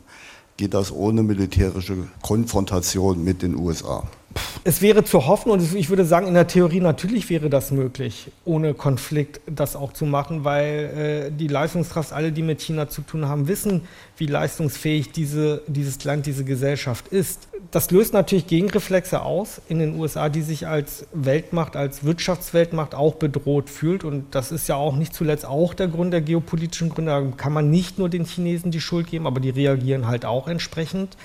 [0.57, 4.05] Geht das ohne militärische Konfrontation mit den USA?
[4.65, 8.31] Es wäre zu hoffen und ich würde sagen, in der Theorie natürlich wäre das möglich,
[8.45, 13.03] ohne Konflikt das auch zu machen, weil äh, die Leistungskraft, alle, die mit China zu
[13.03, 13.83] tun haben, wissen,
[14.17, 17.49] wie leistungsfähig diese, dieses Land, diese Gesellschaft ist.
[17.75, 23.17] Das löst natürlich Gegenreflexe aus in den USA, die sich als Weltmacht, als Wirtschaftsweltmacht auch
[23.17, 24.05] bedroht fühlt.
[24.05, 27.11] Und das ist ja auch nicht zuletzt auch der Grund der geopolitischen Gründe.
[27.11, 30.47] Da kann man nicht nur den Chinesen die Schuld geben, aber die reagieren halt auch
[30.47, 31.17] entsprechend.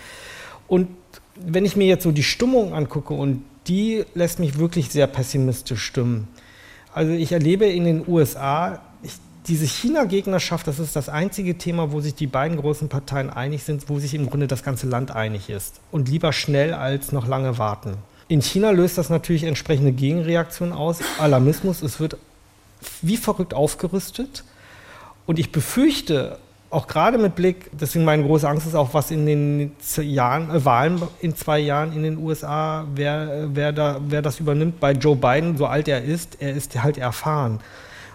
[0.67, 0.87] Und
[1.35, 5.83] wenn ich mir jetzt so die Stimmung angucke und die lässt mich wirklich sehr pessimistisch
[5.83, 6.27] stimmen.
[6.91, 8.81] Also ich erlebe in den USA
[9.47, 13.89] diese China-Gegnerschaft, das ist das einzige Thema, wo sich die beiden großen Parteien einig sind,
[13.89, 15.79] wo sich im Grunde das ganze Land einig ist.
[15.91, 17.97] Und lieber schnell als noch lange warten.
[18.27, 20.99] In China löst das natürlich entsprechende Gegenreaktionen aus.
[21.17, 22.17] Alarmismus, es wird
[23.01, 24.43] wie verrückt aufgerüstet.
[25.25, 26.37] Und ich befürchte,
[26.69, 30.63] auch gerade mit Blick, deswegen meine große Angst ist auch, was in den Jahren, äh,
[30.65, 34.79] Wahlen in zwei Jahren in den USA, wer, wer, da, wer das übernimmt.
[34.79, 37.59] Bei Joe Biden, so alt er ist, er ist halt erfahren.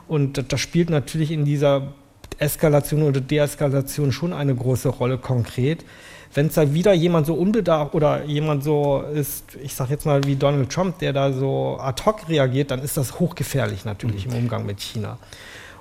[0.09, 1.95] Und das spielt natürlich in dieser
[2.39, 5.85] Eskalation oder Deeskalation schon eine große Rolle konkret.
[6.33, 10.25] Wenn es da wieder jemand so unbedarft oder jemand so ist, ich sage jetzt mal
[10.25, 14.33] wie Donald Trump, der da so ad hoc reagiert, dann ist das hochgefährlich natürlich mhm.
[14.33, 15.19] im Umgang mit China.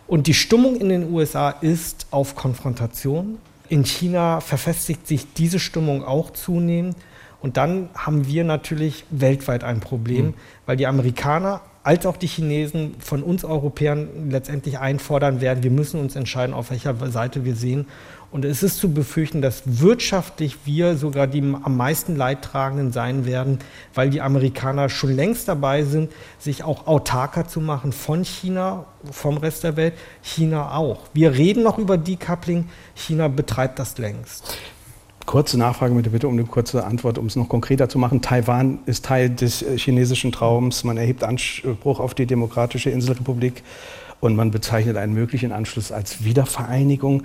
[0.05, 3.39] Und die Stimmung in den USA ist auf Konfrontation.
[3.69, 6.97] In China verfestigt sich diese Stimmung auch zunehmend.
[7.41, 10.33] Und dann haben wir natürlich weltweit ein Problem, mhm.
[10.65, 15.99] weil die Amerikaner als auch die Chinesen von uns Europäern letztendlich einfordern werden, wir müssen
[15.99, 17.87] uns entscheiden, auf welcher Seite wir sehen.
[18.31, 23.59] Und es ist zu befürchten, dass wirtschaftlich wir sogar die am meisten Leidtragenden sein werden,
[23.93, 29.37] weil die Amerikaner schon längst dabei sind, sich auch autarker zu machen von China, vom
[29.37, 31.01] Rest der Welt, China auch.
[31.13, 34.57] Wir reden noch über Decoupling, China betreibt das längst.
[35.25, 38.21] Kurze Nachfrage mit der Bitte um eine kurze Antwort, um es noch konkreter zu machen.
[38.21, 40.83] Taiwan ist Teil des äh, chinesischen Traums.
[40.83, 43.63] Man erhebt Anspruch auf die Demokratische Inselrepublik
[44.19, 47.23] und man bezeichnet einen möglichen Anschluss als Wiedervereinigung.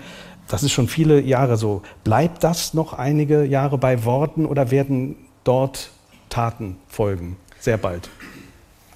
[0.48, 1.82] Das ist schon viele Jahre so.
[2.04, 5.90] Bleibt das noch einige Jahre bei Worten oder werden dort
[6.28, 7.36] Taten folgen?
[7.60, 8.08] Sehr bald.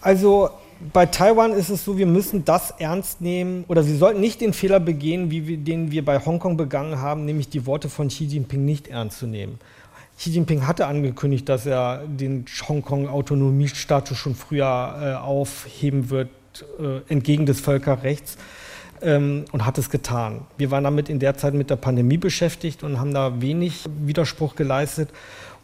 [0.00, 0.50] Also
[0.92, 4.52] bei Taiwan ist es so, wir müssen das ernst nehmen oder wir sollten nicht den
[4.52, 8.24] Fehler begehen, wie wir, den wir bei Hongkong begangen haben, nämlich die Worte von Xi
[8.24, 9.58] Jinping nicht ernst zu nehmen.
[10.16, 14.64] Xi Jinping hatte angekündigt, dass er den Hongkong-Autonomiestatus schon früher
[15.00, 16.30] äh, aufheben wird,
[16.78, 18.36] äh, entgegen des Völkerrechts.
[19.00, 20.42] Ähm, und hat es getan.
[20.58, 24.54] Wir waren damit in der Zeit mit der Pandemie beschäftigt und haben da wenig Widerspruch
[24.54, 25.08] geleistet.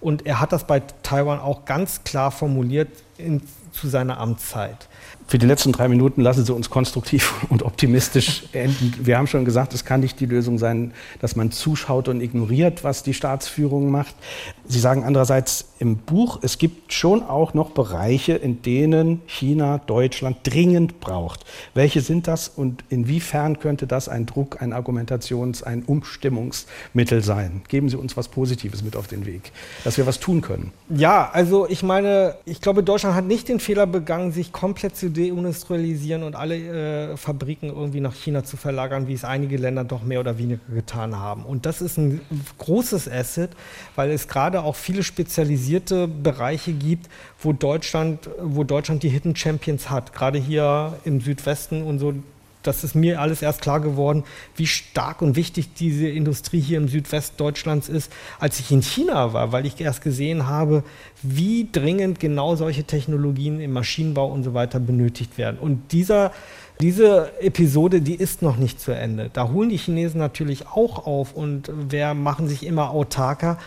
[0.00, 3.40] Und er hat das bei Taiwan auch ganz klar formuliert in,
[3.70, 4.88] zu seiner Amtszeit
[5.28, 8.94] für die letzten drei Minuten lassen Sie uns konstruktiv und optimistisch enden.
[8.98, 12.82] Wir haben schon gesagt, es kann nicht die Lösung sein, dass man zuschaut und ignoriert,
[12.82, 14.14] was die Staatsführung macht.
[14.66, 20.38] Sie sagen andererseits im Buch, es gibt schon auch noch Bereiche, in denen China Deutschland
[20.42, 21.44] dringend braucht.
[21.74, 27.62] Welche sind das und inwiefern könnte das ein Druck, ein Argumentations-, ein Umstimmungsmittel sein?
[27.68, 29.52] Geben Sie uns was Positives mit auf den Weg,
[29.84, 30.72] dass wir was tun können.
[30.88, 35.10] Ja, also ich meine, ich glaube, Deutschland hat nicht den Fehler begangen, sich komplett zu
[35.10, 40.02] deindustrialisieren und alle äh, Fabriken irgendwie nach China zu verlagern, wie es einige Länder doch
[40.02, 41.44] mehr oder weniger getan haben.
[41.44, 42.20] Und das ist ein
[42.58, 43.50] großes Asset,
[43.94, 45.67] weil es gerade auch viele spezialisierte
[46.08, 47.08] Bereiche gibt,
[47.40, 50.12] wo Deutschland, wo Deutschland die Hidden Champions hat.
[50.12, 52.14] Gerade hier im Südwesten und so
[52.62, 54.24] das ist mir alles erst klar geworden,
[54.56, 59.32] wie stark und wichtig diese Industrie hier im Südwest Deutschlands ist, als ich in China
[59.32, 60.82] war, weil ich erst gesehen habe,
[61.22, 65.58] wie dringend genau solche Technologien im Maschinenbau und so weiter benötigt werden.
[65.58, 66.32] Und dieser
[66.80, 69.30] diese Episode, die ist noch nicht zu Ende.
[69.32, 73.58] Da holen die Chinesen natürlich auch auf und wer machen sich immer autarker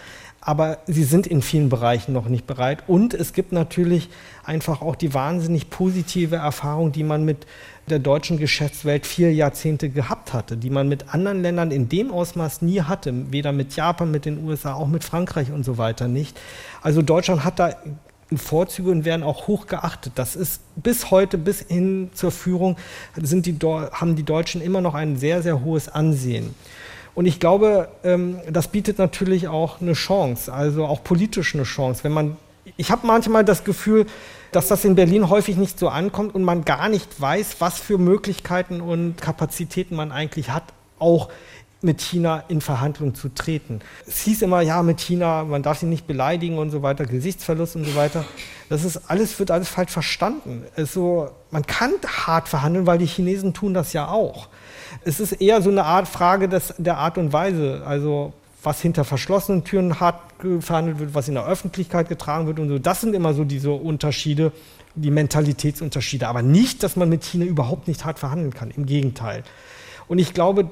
[0.42, 2.84] aber sie sind in vielen Bereichen noch nicht bereit.
[2.88, 4.10] Und es gibt natürlich
[4.44, 7.46] einfach auch die wahnsinnig positive Erfahrung, die man mit
[7.88, 12.64] der deutschen Geschäftswelt vier Jahrzehnte gehabt hatte, die man mit anderen Ländern in dem Ausmaß
[12.64, 16.40] nie hatte, weder mit Japan, mit den USA, auch mit Frankreich und so weiter nicht.
[16.82, 17.76] Also Deutschland hat da
[18.36, 20.14] Vorzüge und werden auch hoch geachtet.
[20.16, 22.78] Das ist bis heute, bis hin zur Führung,
[23.22, 26.56] sind die, haben die Deutschen immer noch ein sehr, sehr hohes Ansehen.
[27.14, 32.04] Und ich glaube, ähm, das bietet natürlich auch eine Chance, also auch politisch eine Chance.
[32.04, 32.38] Wenn man,
[32.78, 34.06] ich habe manchmal das Gefühl,
[34.52, 37.98] dass das in Berlin häufig nicht so ankommt und man gar nicht weiß, was für
[37.98, 40.64] Möglichkeiten und Kapazitäten man eigentlich hat,
[41.00, 41.30] auch
[41.82, 43.80] mit China in Verhandlungen zu treten.
[44.06, 47.76] Es hieß immer, ja, mit China, man darf sie nicht beleidigen und so weiter, Gesichtsverlust
[47.76, 48.24] und so weiter.
[48.70, 50.64] Das ist alles, wird alles falsch verstanden.
[50.76, 54.48] Also, man kann hart verhandeln, weil die Chinesen tun das ja auch.
[55.04, 57.84] Es ist eher so eine Art Frage des, der Art und Weise.
[57.86, 58.34] Also,
[58.64, 60.20] was hinter verschlossenen Türen hart
[60.60, 62.80] verhandelt wird, was in der Öffentlichkeit getragen wird und so.
[62.80, 64.52] Das sind immer so diese Unterschiede,
[64.96, 66.28] die Mentalitätsunterschiede.
[66.28, 68.72] Aber nicht, dass man mit China überhaupt nicht hart verhandeln kann.
[68.72, 69.44] Im Gegenteil.
[70.08, 70.70] Und ich glaube,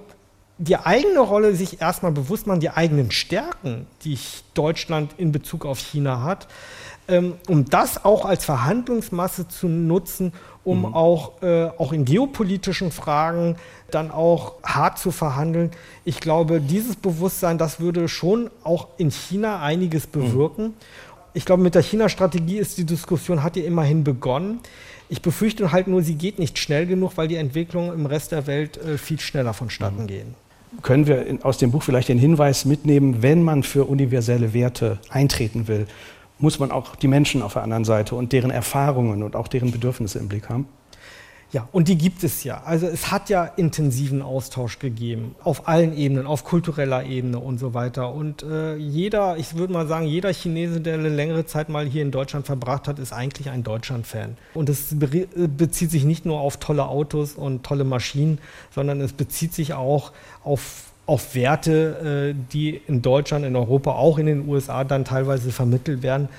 [0.59, 4.19] die eigene Rolle sich erstmal bewusst machen, die eigenen Stärken, die
[4.53, 6.47] Deutschland in Bezug auf China hat,
[7.07, 10.33] ähm, um das auch als Verhandlungsmasse zu nutzen,
[10.65, 10.93] um mhm.
[10.93, 13.55] auch, äh, auch in geopolitischen Fragen
[13.93, 15.71] dann auch hart zu verhandeln.
[16.05, 20.11] Ich glaube, dieses Bewusstsein, das würde schon auch in China einiges mhm.
[20.11, 20.63] bewirken.
[20.63, 20.73] Mhm.
[21.33, 24.59] Ich glaube, mit der China-Strategie ist die Diskussion, hat ja immerhin begonnen.
[25.09, 28.47] Ich befürchte halt nur, sie geht nicht schnell genug, weil die Entwicklungen im Rest der
[28.47, 30.07] Welt äh, viel schneller vonstatten mhm.
[30.07, 30.35] gehen.
[30.83, 35.67] Können wir aus dem Buch vielleicht den Hinweis mitnehmen, wenn man für universelle Werte eintreten
[35.67, 35.87] will,
[36.37, 39.71] muss man auch die Menschen auf der anderen Seite und deren Erfahrungen und auch deren
[39.71, 40.67] Bedürfnisse im Blick haben?
[41.51, 42.61] Ja, und die gibt es ja.
[42.63, 47.73] Also es hat ja intensiven Austausch gegeben, auf allen Ebenen, auf kultureller Ebene und so
[47.73, 48.13] weiter.
[48.13, 52.03] Und äh, jeder, ich würde mal sagen, jeder Chinese, der eine längere Zeit mal hier
[52.03, 54.37] in Deutschland verbracht hat, ist eigentlich ein Deutschland-Fan.
[54.53, 58.37] Und es be bezieht sich nicht nur auf tolle Autos und tolle Maschinen,
[58.73, 60.11] sondern es bezieht sich auch
[60.43, 65.51] auf auf Werte, äh, die in Deutschland, in Europa, auch in den USA dann teilweise
[65.51, 66.29] vermittelt werden.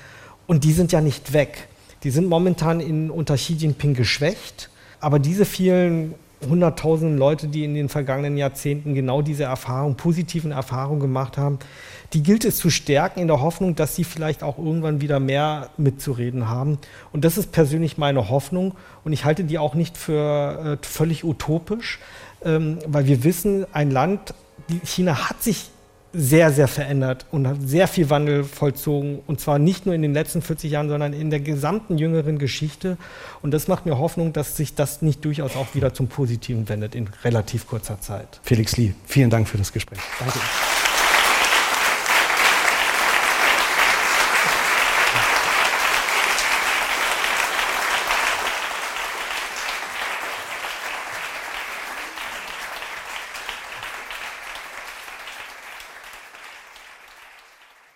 [0.47, 1.67] Und die sind ja nicht weg.
[2.03, 4.69] Die sind momentan in, unter Xi Jinping geschwächt.
[5.01, 6.15] Aber diese vielen
[6.47, 11.59] hunderttausenden Leute, die in den vergangenen Jahrzehnten genau diese Erfahrung, positiven Erfahrungen gemacht haben,
[12.13, 15.69] die gilt es zu stärken in der Hoffnung, dass sie vielleicht auch irgendwann wieder mehr
[15.77, 16.77] mitzureden haben.
[17.13, 18.73] Und das ist persönlich meine Hoffnung.
[19.03, 21.99] Und ich halte die auch nicht für äh, völlig utopisch,
[22.43, 24.33] ähm, weil wir wissen, ein Land,
[24.83, 25.70] China hat sich
[26.13, 29.19] sehr, sehr verändert und hat sehr viel Wandel vollzogen.
[29.27, 32.97] Und zwar nicht nur in den letzten 40 Jahren, sondern in der gesamten jüngeren Geschichte.
[33.41, 36.95] Und das macht mir Hoffnung, dass sich das nicht durchaus auch wieder zum Positiven wendet
[36.95, 38.39] in relativ kurzer Zeit.
[38.43, 39.99] Felix Lee, vielen Dank für das Gespräch.
[40.19, 40.39] Danke.